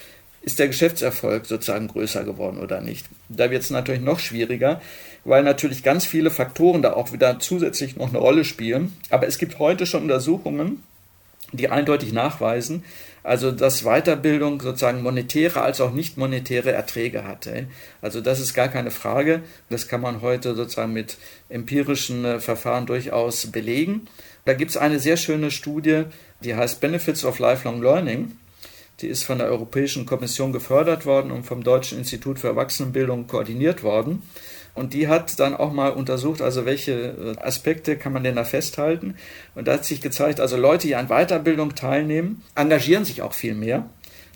ist 0.43 0.59
der 0.59 0.69
Geschäftserfolg 0.69 1.45
sozusagen 1.47 1.89
größer 1.89 2.25
geworden 2.25 2.59
oder 2.59 2.81
nicht. 2.81 3.07
Da 3.29 3.51
wird 3.51 3.63
es 3.63 3.71
natürlich 3.71 4.01
noch 4.01 4.19
schwieriger, 4.21 4.81
weil 5.25 5.43
natürlich 5.43 5.83
ganz 5.83 6.07
viele 6.07 6.31
Faktoren 6.31 6.81
da 6.81 6.95
auch 6.95 7.13
wieder 7.13 7.39
zusätzlich 7.41 7.97
noch 7.97 8.09
eine 8.09 8.19
Rolle 8.19 8.45
spielen. 8.45 8.97
Aber 9.11 9.27
es 9.27 9.37
gibt 9.37 9.59
heute 9.59 9.85
schon 9.85 10.03
Untersuchungen, 10.03 10.83
die 11.53 11.69
eindeutig 11.69 12.13
nachweisen, 12.13 12.85
also 13.23 13.53
dass 13.53 13.83
Weiterbildung 13.83 14.61
sozusagen 14.61 15.03
monetäre 15.03 15.63
als 15.63 15.81
auch 15.81 15.93
nicht 15.93 16.17
monetäre 16.17 16.73
Erträge 16.73 17.25
hatte. 17.25 17.67
Also 18.01 18.21
das 18.21 18.41
ist 18.41 18.55
gar 18.55 18.69
keine 18.69 18.91
Frage. 18.91 19.43
Das 19.69 19.89
kann 19.89 20.01
man 20.01 20.23
heute 20.23 20.55
sozusagen 20.55 20.93
mit 20.93 21.19
empirischen 21.49 22.25
äh, 22.25 22.41
Verfahren 22.41 22.87
durchaus 22.87 23.47
belegen. 23.49 24.07
Da 24.45 24.55
gibt 24.55 24.71
es 24.71 24.77
eine 24.77 24.99
sehr 24.99 25.17
schöne 25.17 25.51
Studie, 25.51 26.05
die 26.43 26.55
heißt 26.55 26.81
Benefits 26.81 27.25
of 27.25 27.39
Lifelong 27.39 27.83
Learning. 27.83 28.33
Die 29.01 29.09
ist 29.09 29.25
von 29.25 29.39
der 29.39 29.49
Europäischen 29.49 30.07
Kommission 30.07 30.53
gefördert 30.53 31.07
worden 31.07 31.31
und 31.31 31.45
vom 31.45 31.63
Deutschen 31.63 31.99
Institut 31.99 32.39
für 32.39 32.49
Erwachsenenbildung 32.49 33.27
koordiniert 33.27 33.83
worden. 33.83 34.23
Und 34.75 34.95
die 34.95 35.09
hat 35.09 35.39
dann 35.41 35.55
auch 35.55 35.73
mal 35.73 35.91
untersucht, 35.91 36.43
also 36.43 36.65
welche 36.65 36.93
äh, 36.93 37.39
Aspekte 37.41 37.97
kann 37.97 38.13
man 38.13 38.25
denn 38.25 38.37
da 38.37 38.45
festhalten. 38.45 39.17
Und 39.55 39.69
da 39.69 39.75
hat 39.75 39.85
sich 39.85 40.01
gezeigt, 40.01 40.41
also 40.41 40.57
Leute, 40.57 40.87
die 40.87 40.97
an 40.97 41.09
Weiterbildung 41.09 41.75
teilnehmen, 41.75 42.43
engagieren 42.55 43.05
sich 43.05 43.23
auch 43.23 43.35
viel 43.35 43.55
mehr. 43.55 43.89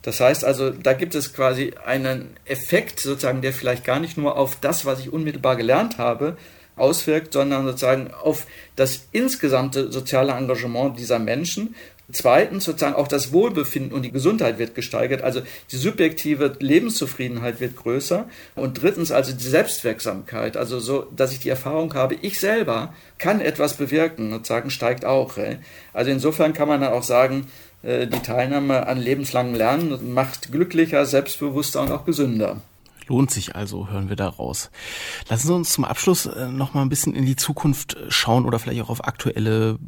Das 0.02 0.20
heißt 0.20 0.44
also, 0.44 0.70
da 0.70 0.92
gibt 0.92 1.14
es 1.14 1.32
quasi 1.32 1.72
einen 1.84 2.36
Effekt 2.44 3.00
sozusagen, 3.00 3.40
der 3.40 3.54
vielleicht 3.54 3.84
gar 3.84 4.00
nicht 4.00 4.18
nur 4.18 4.36
auf 4.36 4.56
das, 4.60 4.84
was 4.84 5.00
ich 5.00 5.10
unmittelbar 5.10 5.56
gelernt 5.56 5.96
habe, 5.96 6.36
auswirkt, 6.76 7.32
sondern 7.32 7.64
sozusagen 7.64 8.12
auf 8.12 8.46
das 8.76 9.08
insgesamte 9.12 9.92
soziale 9.92 10.32
Engagement 10.32 10.98
dieser 10.98 11.18
Menschen, 11.18 11.74
Zweitens 12.14 12.64
sozusagen 12.64 12.94
auch 12.94 13.08
das 13.08 13.32
Wohlbefinden 13.32 13.92
und 13.92 14.02
die 14.02 14.12
Gesundheit 14.12 14.58
wird 14.58 14.74
gesteigert, 14.74 15.22
also 15.22 15.42
die 15.72 15.76
subjektive 15.76 16.56
Lebenszufriedenheit 16.60 17.60
wird 17.60 17.76
größer. 17.76 18.26
Und 18.54 18.80
drittens 18.80 19.10
also 19.10 19.32
die 19.32 19.42
Selbstwirksamkeit, 19.42 20.56
also 20.56 20.78
so, 20.78 21.06
dass 21.14 21.32
ich 21.32 21.40
die 21.40 21.48
Erfahrung 21.48 21.92
habe, 21.94 22.14
ich 22.22 22.38
selber 22.38 22.94
kann 23.18 23.40
etwas 23.40 23.74
bewirken, 23.74 24.30
sozusagen 24.30 24.70
steigt 24.70 25.04
auch. 25.04 25.36
Also 25.92 26.10
insofern 26.10 26.52
kann 26.52 26.68
man 26.68 26.82
dann 26.82 26.92
auch 26.92 27.02
sagen, 27.02 27.46
äh, 27.82 28.06
die 28.06 28.20
Teilnahme 28.20 28.86
an 28.86 28.98
lebenslangen 28.98 29.54
Lernen 29.54 30.14
macht 30.14 30.52
glücklicher, 30.52 31.06
selbstbewusster 31.06 31.82
und 31.82 31.90
auch 31.90 32.04
gesünder. 32.04 32.60
Lohnt 33.06 33.30
sich 33.30 33.54
also, 33.54 33.88
hören 33.88 34.08
wir 34.08 34.16
daraus. 34.16 34.70
Lassen 35.28 35.46
Sie 35.48 35.54
uns 35.54 35.72
zum 35.72 35.84
Abschluss 35.84 36.26
äh, 36.26 36.46
noch 36.48 36.74
mal 36.74 36.82
ein 36.82 36.88
bisschen 36.88 37.14
in 37.14 37.26
die 37.26 37.36
Zukunft 37.36 37.96
schauen 38.08 38.46
oder 38.46 38.58
vielleicht 38.58 38.82
auch 38.82 38.88
auf 38.88 39.04
aktuelle 39.04 39.78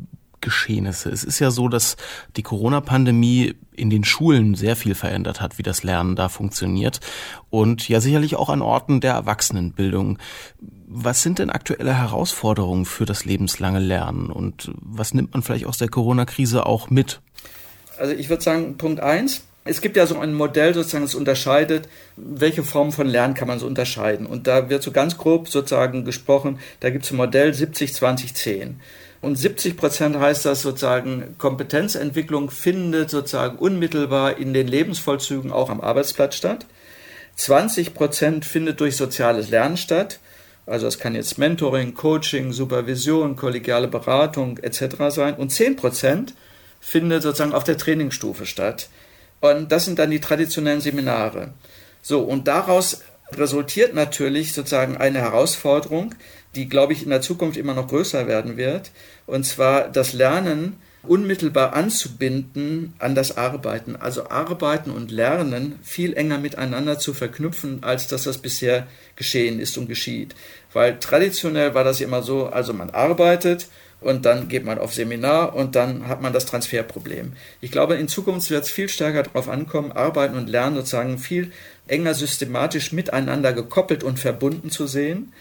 Geschehnisse. 0.47 1.11
Es 1.11 1.25
ist 1.25 1.41
ja 1.41 1.51
so, 1.51 1.67
dass 1.67 1.97
die 2.37 2.45
Corona-Pandemie 2.45 3.57
in 3.75 3.91
den 3.91 4.05
Schulen 4.05 4.55
sehr 4.55 4.77
viel 4.77 4.95
verändert 4.95 5.41
hat, 5.41 5.59
wie 5.59 5.65
das 5.65 5.83
Lernen 5.83 6.15
da 6.15 6.29
funktioniert 6.29 7.01
und 7.51 7.89
ja 7.89 8.01
sicherlich 8.01 8.37
auch 8.37 8.49
an 8.49 8.63
Orten 8.63 9.01
der 9.01 9.15
Erwachsenenbildung. 9.15 10.19
Was 10.87 11.23
sind 11.23 11.41
denn 11.41 11.51
aktuelle 11.51 11.99
Herausforderungen 11.99 12.85
für 12.85 13.07
das 13.07 13.25
lebenslange 13.25 13.81
Lernen 13.81 14.31
und 14.31 14.71
was 14.77 15.15
nimmt 15.15 15.35
man 15.35 15.43
vielleicht 15.43 15.67
aus 15.67 15.79
der 15.79 15.89
Corona-Krise 15.89 16.65
auch 16.65 16.91
mit? 16.91 17.21
Also 17.99 18.13
ich 18.13 18.29
würde 18.29 18.45
sagen, 18.45 18.79
Punkt 18.79 19.01
eins. 19.01 19.43
Es 19.65 19.81
gibt 19.81 19.97
ja 19.97 20.07
so 20.07 20.17
ein 20.17 20.33
Modell 20.33 20.75
sozusagen, 20.75 21.03
das 21.03 21.17
unterscheidet, 21.17 21.89
welche 22.17 22.63
Formen 22.63 22.93
von 22.93 23.09
Lernen 23.09 23.35
kann 23.35 23.49
man 23.49 23.59
so 23.59 23.67
unterscheiden. 23.67 24.25
Und 24.25 24.47
da 24.47 24.71
wird 24.71 24.85
so 24.85 24.93
ganz 24.93 25.19
grob 25.19 25.49
sozusagen 25.49 26.05
gesprochen, 26.05 26.61
da 26.79 26.91
gibt 26.91 27.05
es 27.05 27.11
ein 27.11 27.17
Modell 27.17 27.53
70, 27.53 27.93
20, 27.93 28.35
10. 28.35 28.81
Und 29.27 29.35
70 29.35 29.77
Prozent 29.77 30.21
heißt 30.21 30.47
das 30.47 30.63
sozusagen, 30.63 31.35
Kompetenzentwicklung 31.37 32.53
findet 32.53 33.11
sozusagen 33.11 33.59
unmittelbar 33.59 34.39
in 34.39 34.55
den 34.55 34.69
Lebensvollzügen 34.69 35.51
auch 35.51 35.69
am 35.69 35.81
Arbeitsplatz 35.81 36.37
statt. 36.37 36.65
20 37.35 37.93
Prozent 37.93 38.45
findet 38.45 38.79
durch 38.79 38.97
soziales 38.97 39.51
Lernen 39.51 39.79
statt. 39.79 40.21
Also 40.65 40.87
das 40.87 41.01
kann 41.01 41.17
jetzt 41.17 41.39
Mentoring, 41.39 41.95
Coaching, 41.95 42.53
Supervision, 42.53 43.35
kollegiale 43.35 43.89
Beratung 43.89 44.59
etc. 44.59 44.95
sein. 45.09 45.35
Und 45.35 45.51
10 45.51 45.75
Prozent 45.75 46.35
findet 46.79 47.25
sozusagen 47.25 47.53
auf 47.53 47.65
der 47.65 47.79
Trainingsstufe 47.79 48.47
statt. 48.47 48.89
Und 49.41 49.73
das 49.73 49.87
sind 49.87 49.99
dann 49.99 50.13
die 50.13 50.21
traditionellen 50.21 50.81
Seminare. 50.81 51.53
So, 52.01 52.21
und 52.21 52.47
daraus 52.47 53.03
resultiert 53.33 53.95
natürlich 53.95 54.53
sozusagen 54.53 54.97
eine 54.97 55.21
Herausforderung, 55.21 56.15
die, 56.55 56.69
glaube 56.69 56.93
ich, 56.93 57.03
in 57.03 57.11
der 57.11 57.21
Zukunft 57.21 57.57
immer 57.57 57.75
noch 57.75 57.89
größer 57.89 58.27
werden 58.27 58.57
wird. 58.57 58.91
Und 59.27 59.45
zwar 59.45 59.89
das 59.89 60.13
Lernen 60.13 60.81
unmittelbar 61.03 61.75
anzubinden 61.75 62.95
an 62.99 63.15
das 63.15 63.37
Arbeiten. 63.37 63.97
Also 63.97 64.29
Arbeiten 64.29 64.91
und 64.91 65.11
Lernen 65.11 65.79
viel 65.83 66.15
enger 66.15 66.39
miteinander 66.39 66.99
zu 66.99 67.15
verknüpfen, 67.15 67.83
als 67.83 68.09
dass 68.09 68.25
das 68.25 68.39
bisher 68.39 68.87
geschehen 69.15 69.61
ist 69.61 69.79
und 69.79 69.89
geschieht. 69.89 70.35
Weil 70.73 70.99
traditionell 70.99 71.75
war 71.75 71.85
das 71.85 72.01
immer 72.01 72.23
so, 72.23 72.47
also 72.47 72.73
man 72.73 72.91
arbeitet 72.91 73.69
und 74.01 74.27
dann 74.27 74.49
geht 74.49 74.65
man 74.65 74.79
auf 74.79 74.93
Seminar 74.93 75.55
und 75.55 75.75
dann 75.75 76.07
hat 76.07 76.21
man 76.21 76.33
das 76.33 76.47
Transferproblem. 76.47 77.33
Ich 77.61 77.71
glaube, 77.71 77.95
in 77.95 78.09
Zukunft 78.09 78.51
wird 78.51 78.65
es 78.65 78.71
viel 78.71 78.89
stärker 78.89 79.23
darauf 79.23 79.49
ankommen, 79.49 79.93
Arbeiten 79.93 80.37
und 80.37 80.49
Lernen 80.49 80.77
sozusagen 80.77 81.19
viel 81.19 81.53
enger 81.89 82.15
systematisch 82.15 82.93
miteinander 82.93 83.53
gekoppelt 83.53 84.03
und 84.03 84.19
verbunden 84.19 84.71
zu 84.71 84.87
sehen. 84.87 85.33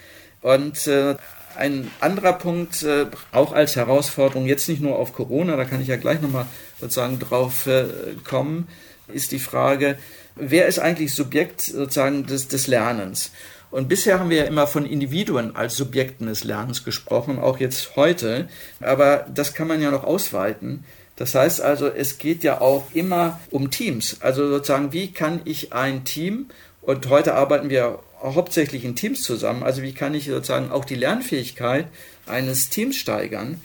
Und 0.41 0.87
äh, 0.87 1.15
ein 1.55 1.89
anderer 1.99 2.33
Punkt, 2.33 2.83
äh, 2.83 3.07
auch 3.31 3.53
als 3.53 3.75
Herausforderung, 3.75 4.45
jetzt 4.45 4.69
nicht 4.69 4.81
nur 4.81 4.97
auf 4.97 5.13
Corona, 5.13 5.55
da 5.55 5.65
kann 5.65 5.81
ich 5.81 5.87
ja 5.87 5.95
gleich 5.97 6.21
nochmal 6.21 6.45
sozusagen 6.79 7.19
drauf 7.19 7.67
äh, 7.67 7.85
kommen, 8.23 8.67
ist 9.07 9.31
die 9.31 9.39
Frage, 9.39 9.97
wer 10.35 10.67
ist 10.67 10.79
eigentlich 10.79 11.13
Subjekt 11.13 11.61
sozusagen 11.61 12.25
des, 12.25 12.47
des 12.47 12.67
Lernens? 12.67 13.31
Und 13.71 13.89
bisher 13.89 14.19
haben 14.19 14.29
wir 14.29 14.37
ja 14.37 14.43
immer 14.45 14.67
von 14.67 14.85
Individuen 14.85 15.55
als 15.55 15.75
Subjekten 15.75 16.27
des 16.27 16.43
Lernens 16.43 16.83
gesprochen, 16.85 17.39
auch 17.39 17.59
jetzt 17.59 17.95
heute. 17.95 18.47
Aber 18.79 19.25
das 19.33 19.53
kann 19.53 19.67
man 19.67 19.81
ja 19.81 19.91
noch 19.91 20.03
ausweiten. 20.03 20.85
Das 21.15 21.33
heißt 21.33 21.61
also, 21.61 21.87
es 21.87 22.17
geht 22.17 22.43
ja 22.43 22.59
auch 22.61 22.87
immer 22.93 23.39
um 23.51 23.71
Teams. 23.71 24.17
Also 24.19 24.47
sozusagen, 24.49 24.91
wie 24.91 25.13
kann 25.13 25.41
ich 25.45 25.73
ein 25.73 26.03
Team, 26.03 26.47
und 26.81 27.09
heute 27.09 27.33
arbeiten 27.33 27.69
wir 27.69 27.99
hauptsächlich 28.21 28.85
in 28.85 28.95
Teams 28.95 29.21
zusammen, 29.21 29.63
also 29.63 29.81
wie 29.81 29.93
kann 29.93 30.13
ich 30.13 30.25
sozusagen 30.25 30.71
auch 30.71 30.85
die 30.85 30.95
Lernfähigkeit 30.95 31.87
eines 32.25 32.69
Teams 32.69 32.95
steigern? 32.95 33.61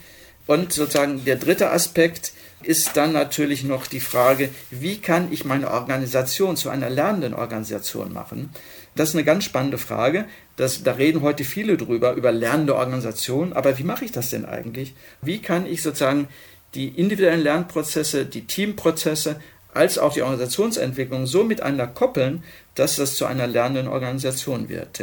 Und 0.46 0.72
sozusagen 0.72 1.24
der 1.24 1.36
dritte 1.36 1.70
Aspekt 1.70 2.32
ist 2.62 2.96
dann 2.96 3.12
natürlich 3.12 3.64
noch 3.64 3.86
die 3.86 4.00
Frage, 4.00 4.50
wie 4.70 4.98
kann 4.98 5.32
ich 5.32 5.44
meine 5.44 5.70
Organisation 5.70 6.56
zu 6.56 6.68
einer 6.68 6.90
lernenden 6.90 7.34
Organisation 7.34 8.12
machen? 8.12 8.50
Das 8.94 9.10
ist 9.10 9.14
eine 9.14 9.24
ganz 9.24 9.44
spannende 9.44 9.78
Frage. 9.78 10.26
Das, 10.56 10.82
da 10.82 10.92
reden 10.92 11.22
heute 11.22 11.44
viele 11.44 11.76
drüber, 11.76 12.12
über 12.14 12.32
lernende 12.32 12.74
Organisationen. 12.74 13.52
Aber 13.52 13.78
wie 13.78 13.84
mache 13.84 14.04
ich 14.04 14.12
das 14.12 14.30
denn 14.30 14.44
eigentlich? 14.44 14.94
Wie 15.22 15.40
kann 15.40 15.64
ich 15.64 15.82
sozusagen 15.82 16.28
die 16.74 16.88
individuellen 16.88 17.42
Lernprozesse, 17.42 18.26
die 18.26 18.46
Teamprozesse 18.46 19.40
als 19.72 19.98
auch 19.98 20.12
die 20.12 20.22
Organisationsentwicklung 20.22 21.26
so 21.26 21.44
miteinander 21.44 21.87
koppeln, 21.87 22.42
dass 22.74 22.96
das 22.96 23.14
zu 23.14 23.26
einer 23.26 23.46
lernenden 23.46 23.88
Organisation 23.88 24.68
wird. 24.68 25.00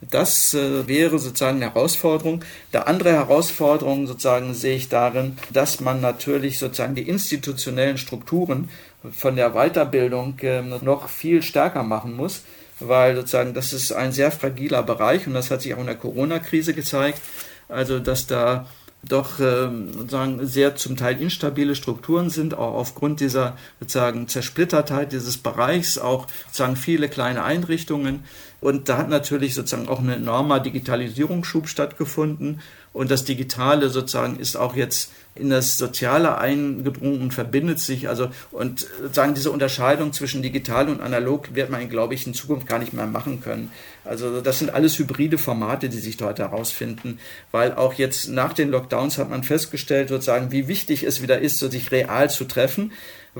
Das 0.00 0.54
äh, 0.54 0.86
wäre 0.86 1.18
sozusagen 1.18 1.56
eine 1.56 1.74
Herausforderung. 1.74 2.44
Der 2.72 2.86
andere 2.86 3.12
Herausforderung 3.12 4.06
sozusagen 4.06 4.54
sehe 4.54 4.76
ich 4.76 4.88
darin, 4.88 5.36
dass 5.52 5.80
man 5.80 6.00
natürlich 6.00 6.58
sozusagen 6.58 6.94
die 6.94 7.08
institutionellen 7.08 7.98
Strukturen 7.98 8.68
von 9.12 9.34
der 9.34 9.50
Weiterbildung 9.50 10.38
äh, 10.40 10.62
noch 10.62 11.08
viel 11.08 11.42
stärker 11.42 11.82
machen 11.82 12.14
muss, 12.14 12.42
weil 12.78 13.16
sozusagen 13.16 13.54
das 13.54 13.72
ist 13.72 13.92
ein 13.92 14.12
sehr 14.12 14.30
fragiler 14.30 14.84
Bereich 14.84 15.26
und 15.26 15.34
das 15.34 15.50
hat 15.50 15.62
sich 15.62 15.74
auch 15.74 15.80
in 15.80 15.86
der 15.86 15.96
Corona-Krise 15.96 16.74
gezeigt. 16.74 17.20
Also, 17.68 17.98
dass 17.98 18.26
da 18.26 18.66
doch 19.02 19.38
ähm, 19.40 19.92
sozusagen 19.92 20.46
sehr 20.46 20.76
zum 20.76 20.96
Teil 20.96 21.20
instabile 21.20 21.74
Strukturen 21.74 22.30
sind, 22.30 22.54
auch 22.54 22.74
aufgrund 22.74 23.20
dieser 23.20 23.56
sozusagen 23.80 24.26
Zersplittertheit 24.26 25.12
dieses 25.12 25.38
Bereichs, 25.38 25.98
auch 25.98 26.26
sozusagen 26.46 26.76
viele 26.76 27.08
kleine 27.08 27.44
Einrichtungen. 27.44 28.24
Und 28.60 28.88
da 28.88 28.98
hat 28.98 29.08
natürlich 29.08 29.54
sozusagen 29.54 29.88
auch 29.88 30.00
ein 30.00 30.08
enormer 30.08 30.58
Digitalisierungsschub 30.58 31.68
stattgefunden. 31.68 32.60
Und 32.98 33.12
das 33.12 33.24
Digitale 33.24 33.90
sozusagen 33.90 34.40
ist 34.40 34.56
auch 34.56 34.74
jetzt 34.74 35.12
in 35.36 35.50
das 35.50 35.78
Soziale 35.78 36.36
eingedrungen 36.38 37.22
und 37.22 37.32
verbindet 37.32 37.78
sich. 37.78 38.08
Also, 38.08 38.28
und 38.50 38.88
sozusagen 39.00 39.34
diese 39.34 39.52
Unterscheidung 39.52 40.12
zwischen 40.12 40.42
digital 40.42 40.88
und 40.88 41.00
analog 41.00 41.54
wird 41.54 41.70
man, 41.70 41.88
glaube 41.88 42.14
ich, 42.14 42.26
in 42.26 42.34
Zukunft 42.34 42.66
gar 42.66 42.80
nicht 42.80 42.92
mehr 42.92 43.06
machen 43.06 43.40
können. 43.40 43.70
Also, 44.04 44.40
das 44.40 44.58
sind 44.58 44.74
alles 44.74 44.98
hybride 44.98 45.38
Formate, 45.38 45.88
die 45.88 45.98
sich 45.98 46.16
dort 46.16 46.40
herausfinden, 46.40 47.20
weil 47.52 47.72
auch 47.72 47.94
jetzt 47.94 48.30
nach 48.30 48.52
den 48.52 48.68
Lockdowns 48.68 49.16
hat 49.18 49.30
man 49.30 49.44
festgestellt, 49.44 50.08
sozusagen, 50.08 50.50
wie 50.50 50.66
wichtig 50.66 51.04
es 51.04 51.22
wieder 51.22 51.38
ist, 51.38 51.58
so 51.58 51.70
sich 51.70 51.92
real 51.92 52.28
zu 52.28 52.46
treffen 52.46 52.90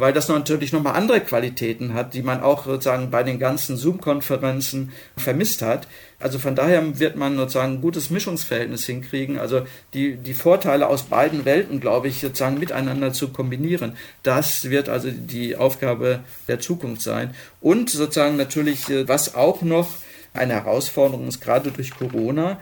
weil 0.01 0.13
das 0.13 0.29
natürlich 0.29 0.73
nochmal 0.73 0.95
andere 0.95 1.21
Qualitäten 1.21 1.95
hat, 1.95 2.15
die 2.15 2.23
man 2.23 2.41
auch 2.41 2.65
sozusagen 2.65 3.11
bei 3.11 3.23
den 3.23 3.39
ganzen 3.39 3.77
Zoom-Konferenzen 3.77 4.93
vermisst 5.17 5.63
hat. 5.63 5.89
Also 6.21 6.41
von 6.41 6.57
daher 6.57 6.99
wird 6.99 7.15
man 7.15 7.37
sozusagen 7.37 7.75
ein 7.75 7.81
gutes 7.81 8.11
Mischungsverhältnis 8.11 8.85
hinkriegen. 8.87 9.39
Also 9.39 9.63
die, 9.95 10.17
die 10.17 10.35
Vorteile 10.35 10.89
aus 10.89 11.05
beiden 11.05 11.45
Welten, 11.45 11.79
glaube 11.79 12.09
ich, 12.09 12.21
sozusagen 12.21 12.59
miteinander 12.59 13.13
zu 13.13 13.29
kombinieren. 13.29 13.93
Das 14.25 14.69
wird 14.69 14.89
also 14.89 15.11
die 15.13 15.55
Aufgabe 15.55 16.21
der 16.49 16.59
Zukunft 16.59 17.03
sein. 17.03 17.35
Und 17.61 17.91
sozusagen 17.91 18.37
natürlich, 18.37 18.87
was 19.07 19.37
auch 19.37 19.63
noch 19.63 19.89
eine 20.35 20.55
Herausforderung 20.55 21.29
ist, 21.29 21.41
gerade 21.41 21.71
durch 21.71 21.93
Corona, 21.93 22.61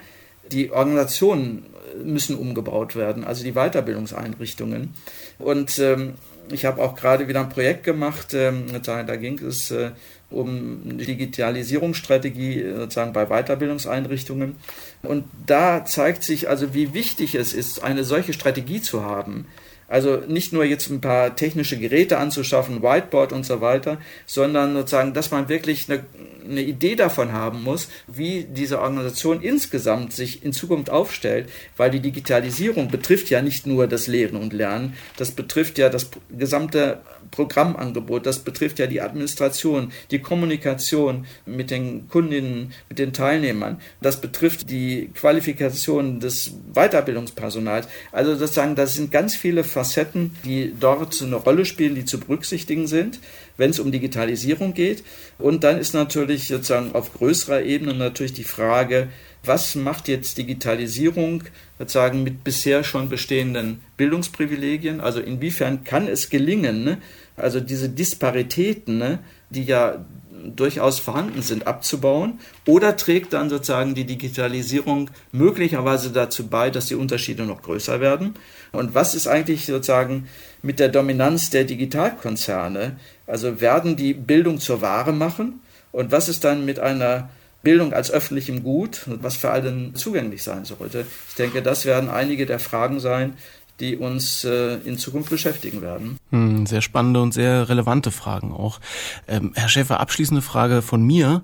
die 0.53 0.71
Organisationen 0.71 1.65
müssen 2.03 2.37
umgebaut 2.37 2.95
werden, 2.95 3.25
also 3.25 3.43
die 3.43 3.53
Weiterbildungseinrichtungen. 3.53 4.95
Und 5.39 5.79
ähm, 5.79 6.15
ich 6.51 6.65
habe 6.65 6.83
auch 6.83 6.95
gerade 6.95 7.27
wieder 7.27 7.41
ein 7.41 7.49
Projekt 7.49 7.85
gemacht, 7.85 8.35
ähm, 8.35 8.67
da 8.85 9.17
ging 9.17 9.39
es 9.39 9.71
äh, 9.71 9.91
um 10.31 10.99
Digitalisierungsstrategie 10.99 12.65
sozusagen 12.77 13.13
bei 13.13 13.27
Weiterbildungseinrichtungen. 13.27 14.57
Und 15.03 15.25
da 15.47 15.85
zeigt 15.85 16.23
sich 16.25 16.49
also, 16.49 16.75
wie 16.75 16.95
wichtig 16.95 17.35
es 17.35 17.53
ist, 17.53 17.83
eine 17.83 18.05
solche 18.05 18.33
Strategie 18.33 18.83
zu 18.83 19.03
haben. 19.03 19.47
Also 19.89 20.23
nicht 20.27 20.53
nur 20.53 20.65
jetzt 20.65 20.91
ein 20.91 21.01
paar 21.01 21.37
technische 21.37 21.79
Geräte 21.79 22.19
anzuschaffen, 22.19 22.83
Whiteboard 22.83 23.33
und 23.33 23.47
so 23.47 23.61
weiter, 23.61 23.99
sondern 24.27 24.75
sozusagen, 24.75 25.15
dass 25.15 25.31
man 25.31 25.49
wirklich 25.49 25.89
eine, 25.89 26.05
eine 26.45 26.63
Idee 26.63 26.97
davon 26.97 27.33
haben 27.33 27.63
muss, 27.63 27.89
wie 28.09 28.45
diese 28.45 28.81
Organisation 28.81 29.41
insgesamt 29.41 30.13
sich 30.13 30.45
in 30.45 30.53
Zukunft 30.53 30.91
aufstellt, 30.91 31.49
weil 31.77 31.91
die 31.91 32.01
Digitalisierung 32.01 32.89
betrifft 32.89 33.31
ja 33.31 33.43
nicht 33.43 33.67
nur 33.67 33.87
das 33.87 34.09
Lehren 34.09 34.37
und 34.37 34.53
Lernen, 34.53 34.95
das 35.17 35.31
betrifft 35.31 35.79
ja 35.79 35.89
das 35.89 36.11
gesamte 36.37 37.01
Programmangebot, 37.31 38.27
das 38.27 38.41
betrifft 38.41 38.79
ja 38.79 38.87
die 38.87 39.01
Administration, 39.01 39.93
die 40.11 40.21
Kommunikation 40.21 41.27
mit 41.45 41.71
den 41.71 42.09
Kundinnen, 42.09 42.73
mit 42.89 42.99
den 42.99 43.13
Teilnehmern, 43.13 43.81
das 44.01 44.21
betrifft 44.21 44.71
die 44.71 45.11
Qualifikation 45.15 46.21
des 46.21 46.53
Weiterbildungspersonals. 46.73 47.89
Also 48.13 48.35
sozusagen, 48.37 48.75
das 48.75 48.95
sind 48.95 49.11
ganz 49.11 49.35
viele 49.35 49.65
Facetten, 49.77 50.37
die 50.45 50.73
dort 50.79 51.23
eine 51.23 51.37
Rolle 51.37 51.65
spielen, 51.65 51.95
die 51.95 52.05
zu 52.05 52.19
berücksichtigen 52.19 52.87
sind 52.87 53.21
wenn 53.57 53.71
es 53.71 53.79
um 53.79 53.93
Digitalisierung 53.93 54.75
geht. 54.75 55.03
Und 55.39 55.65
dann 55.65 55.79
ist 55.79 55.95
natürlich 55.95 56.49
sozusagen 56.49 56.95
auf 56.95 57.13
größerer 57.15 57.63
Ebene 57.63 57.95
natürlich 57.95 58.33
die 58.33 58.45
Frage, 58.45 59.09
was 59.45 59.75
macht 59.77 60.09
jetzt 60.09 60.39
Digitalisierung 60.39 61.45
sozusagen 61.79 62.23
mit 62.23 62.43
bisher 62.43 62.83
schon 62.83 63.09
bestehenden 63.09 63.81
Bildungsprivilegien? 63.97 65.01
Also 65.01 65.21
inwiefern 65.21 65.85
kann 65.85 66.09
es 66.09 66.31
gelingen, 66.31 66.85
ne? 66.85 66.99
also 67.37 67.61
diese 67.61 67.89
Disparitäten, 67.89 68.99
ne, 68.99 69.19
die 69.51 69.65
ja 69.65 70.05
durchaus 70.55 71.01
vorhanden 71.01 71.43
sind, 71.43 71.67
abzubauen? 71.67 72.39
Oder 72.67 72.97
trägt 72.97 73.33
dann 73.33 73.51
sozusagen 73.51 73.95
die 73.95 74.05
Digitalisierung 74.05 75.11
möglicherweise 75.33 76.11
dazu 76.11 76.47
bei, 76.47 76.71
dass 76.71 76.87
die 76.87 76.95
Unterschiede 76.95 77.45
noch 77.45 77.63
größer 77.63 78.01
werden? 78.01 78.35
Und 78.73 78.95
was 78.95 79.15
ist 79.15 79.27
eigentlich 79.27 79.67
sozusagen 79.67 80.29
mit 80.63 80.79
der 80.79 80.89
Dominanz 80.89 81.51
der 81.51 81.65
Digitalkonzerne? 81.65 82.97
Also 83.27 83.61
werden 83.61 83.97
die 83.97 84.15
Bildung 84.15 84.61
zur 84.61 84.83
Ware 84.83 85.13
machen? 85.13 85.61
Und 85.91 86.13
was 86.13 86.29
ist 86.29 86.45
dann 86.45 86.65
mit 86.65 86.79
einer 86.79 87.31
Bildung 87.67 87.93
als 87.93 88.13
öffentlichem 88.13 88.63
Gut, 88.63 89.01
was 89.07 89.35
für 89.35 89.51
alle 89.51 89.93
zugänglich 89.95 90.45
sein 90.45 90.65
sollte. 90.65 91.05
Ich 91.29 91.35
denke, 91.35 91.63
das 91.63 91.85
werden 91.85 92.09
einige 92.09 92.47
der 92.47 92.61
Fragen 92.61 93.01
sein, 93.01 93.37
die 93.81 93.97
uns 93.97 94.45
äh, 94.45 94.77
in 94.85 94.99
Zukunft 94.99 95.31
beschäftigen 95.31 95.83
werden. 95.83 96.19
Hm, 96.31 96.67
sehr 96.67 96.83
spannende 96.83 97.21
und 97.21 97.33
sehr 97.33 97.69
relevante 97.69 98.11
Fragen 98.11 98.53
auch. 98.53 98.81
Ähm, 99.29 99.53
Herr 99.55 99.69
Schäfer, 99.69 100.01
abschließende 100.01 100.43
Frage 100.43 100.83
von 100.83 101.03
mir. 101.03 101.43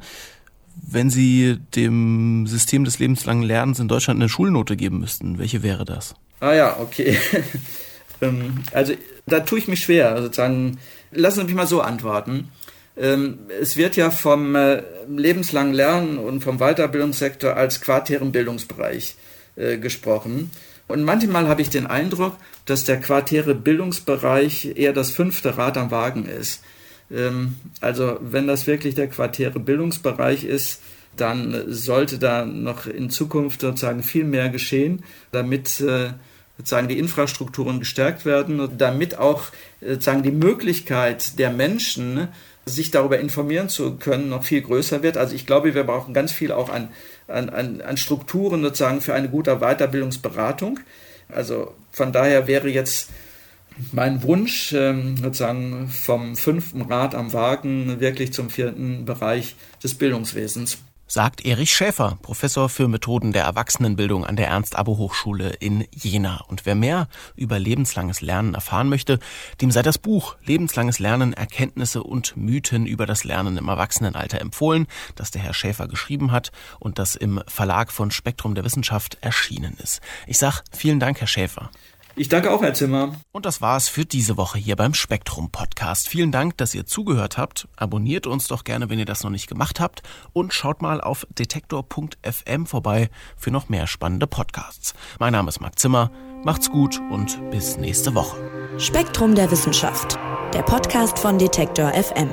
Wenn 0.75 1.11
Sie 1.11 1.59
dem 1.75 2.47
System 2.47 2.85
des 2.85 2.99
lebenslangen 2.99 3.42
Lernens 3.42 3.79
in 3.79 3.88
Deutschland 3.88 4.18
eine 4.18 4.29
Schulnote 4.29 4.77
geben 4.77 5.01
müssten, 5.01 5.38
welche 5.38 5.62
wäre 5.62 5.85
das? 5.85 6.14
Ah 6.40 6.55
ja, 6.55 6.81
okay. 6.81 7.18
ähm, 8.21 8.62
also 8.73 8.95
da 9.27 9.40
tue 9.40 9.59
ich 9.59 9.68
mich 9.68 9.81
schwer. 9.81 10.21
Sozusagen, 10.23 10.79
lassen 11.11 11.40
Sie 11.40 11.47
mich 11.47 11.55
mal 11.55 11.66
so 11.66 11.83
antworten. 11.83 12.49
Ähm, 12.97 13.38
es 13.61 13.77
wird 13.77 13.97
ja 13.97 14.11
vom 14.11 14.55
äh, 14.55 14.83
lebenslangen 15.09 15.73
Lernen 15.73 16.18
und 16.18 16.42
vom 16.42 16.59
Weiterbildungssektor 16.59 17.57
als 17.57 17.81
quartären 17.81 18.33
Bildungsbereich 18.33 19.16
äh, 19.57 19.79
gesprochen. 19.79 20.51
Und 20.92 21.05
manchmal 21.05 21.48
habe 21.48 21.62
ich 21.62 21.70
den 21.70 21.87
Eindruck, 21.87 22.37
dass 22.66 22.85
der 22.85 23.00
quartäre 23.00 23.55
Bildungsbereich 23.55 24.76
eher 24.76 24.92
das 24.92 25.11
fünfte 25.11 25.57
Rad 25.57 25.76
am 25.76 25.90
Wagen 25.90 26.26
ist. 26.26 26.62
Ähm, 27.11 27.57
also 27.81 28.18
wenn 28.20 28.46
das 28.46 28.66
wirklich 28.66 28.94
der 28.94 29.09
quartäre 29.09 29.59
Bildungsbereich 29.59 30.44
ist, 30.44 30.83
dann 31.16 31.64
sollte 31.66 32.18
da 32.18 32.44
noch 32.44 32.87
in 32.87 33.11
Zukunft 33.11 33.62
sozusagen 33.62 34.02
viel 34.02 34.24
mehr 34.24 34.48
geschehen, 34.48 35.02
damit 35.31 35.81
äh, 35.81 36.11
sozusagen 36.59 36.88
die 36.88 36.98
Infrastrukturen 36.98 37.81
gestärkt 37.81 38.24
werden 38.24 38.61
und 38.61 38.81
damit 38.81 39.18
auch 39.18 39.44
sozusagen 39.81 40.22
die 40.22 40.31
Möglichkeit 40.31 41.38
der 41.38 41.50
Menschen, 41.50 42.28
sich 42.64 42.90
darüber 42.92 43.18
informieren 43.18 43.68
zu 43.68 43.96
können, 43.96 44.28
noch 44.28 44.44
viel 44.44 44.62
größer 44.62 45.02
wird. 45.02 45.16
Also 45.16 45.35
ich 45.35 45.46
glaube, 45.46 45.74
wir 45.74 45.85
brauchen 45.85 46.14
ganz 46.14 46.31
viel 46.31 46.52
auch 46.52 46.68
an, 46.68 46.88
an, 47.33 47.81
an 47.81 47.97
Strukturen 47.97 48.62
sozusagen 48.62 49.01
für 49.01 49.14
eine 49.14 49.29
gute 49.29 49.57
Weiterbildungsberatung. 49.57 50.81
Also 51.29 51.75
von 51.90 52.12
daher 52.12 52.47
wäre 52.47 52.68
jetzt 52.68 53.11
mein 53.92 54.23
Wunsch 54.23 54.73
ähm, 54.73 55.16
sozusagen 55.16 55.88
vom 55.88 56.37
fünften 56.37 56.83
Rad 56.83 57.14
am 57.14 57.33
Wagen 57.33 58.01
wirklich 58.01 58.33
zum 58.33 58.51
vierten 58.51 59.05
Bereich 59.05 59.57
des 59.83 59.95
Bildungswesens 59.95 60.79
sagt 61.12 61.44
Erich 61.44 61.75
Schäfer, 61.75 62.16
Professor 62.22 62.70
für 62.70 62.88
Methoden 62.88 63.33
der 63.33 63.44
Erwachsenenbildung 63.44 64.25
an 64.25 64.35
der 64.35 64.48
Ernst-Abbe-Hochschule 64.48 65.51
in 65.61 65.87
Jena. 65.94 66.42
Und 66.48 66.64
wer 66.64 66.75
mehr 66.75 67.07
über 67.37 67.59
lebenslanges 67.59 68.22
Lernen 68.22 68.55
erfahren 68.55 68.88
möchte, 68.88 69.18
dem 69.61 69.70
sei 69.70 69.83
das 69.83 69.98
Buch 69.98 70.37
Lebenslanges 70.42 71.01
Lernen, 71.01 71.35
Erkenntnisse 71.35 72.03
und 72.03 72.35
Mythen 72.38 72.87
über 72.87 73.05
das 73.05 73.25
Lernen 73.25 73.59
im 73.59 73.68
Erwachsenenalter 73.68 74.40
empfohlen, 74.40 74.87
das 75.14 75.31
der 75.31 75.42
Herr 75.42 75.53
Schäfer 75.53 75.87
geschrieben 75.87 76.33
hat 76.33 76.51
und 76.81 76.98
das 76.98 77.14
im 77.14 77.42
Verlag 77.46 77.92
von 77.92 78.11
Spektrum 78.11 78.55
der 78.55 78.64
Wissenschaft 78.64 79.18
erschienen 79.20 79.77
ist. 79.83 80.01
Ich 80.27 80.38
sag 80.38 80.62
vielen 80.72 80.98
Dank, 80.98 81.20
Herr 81.20 81.29
Schäfer. 81.29 81.70
Ich 82.14 82.29
danke 82.29 82.51
auch, 82.51 82.62
Herr 82.62 82.75
Zimmer. 82.75 83.14
Und 83.33 83.46
das 83.46 83.62
war's 83.62 83.88
für 83.88 84.05
diese 84.05 84.37
Woche 84.37 84.59
hier 84.59 84.77
beim 84.77 84.92
Spektrum 84.92 85.51
Podcast. 85.51 86.09
Vielen 86.09 86.31
Dank, 86.31 86.59
dass 86.59 86.75
ihr 86.75 86.85
zugehört 86.85 87.38
habt. 87.38 87.68
Abonniert 87.77 88.27
uns 88.27 88.48
doch 88.48 88.64
gerne, 88.64 88.90
wenn 88.90 88.98
ihr 88.98 89.07
das 89.07 89.25
noch 89.25 89.31
nicht 89.31 89.48
gemacht 89.48 89.81
habt. 89.81 90.03
Und 90.33 90.53
schaut 90.53 90.83
mal 90.83 91.01
auf 91.01 91.27
detektor.fm 91.31 92.66
vorbei 92.66 93.09
für 93.37 93.51
noch 93.51 93.68
mehr 93.68 93.87
spannende 93.87 94.27
Podcasts. 94.27 94.94
Mein 95.18 95.33
Name 95.33 95.48
ist 95.48 95.61
Marc 95.61 95.79
Zimmer. 95.79 96.11
Macht's 96.44 96.70
gut 96.70 97.01
und 97.11 97.51
bis 97.51 97.79
nächste 97.79 98.14
Woche. 98.14 98.37
Spektrum 98.79 99.35
der 99.35 99.51
Wissenschaft. 99.51 100.18
Der 100.53 100.62
Podcast 100.62 101.18
von 101.18 101.38
Detektor 101.38 101.92
FM. 101.92 102.29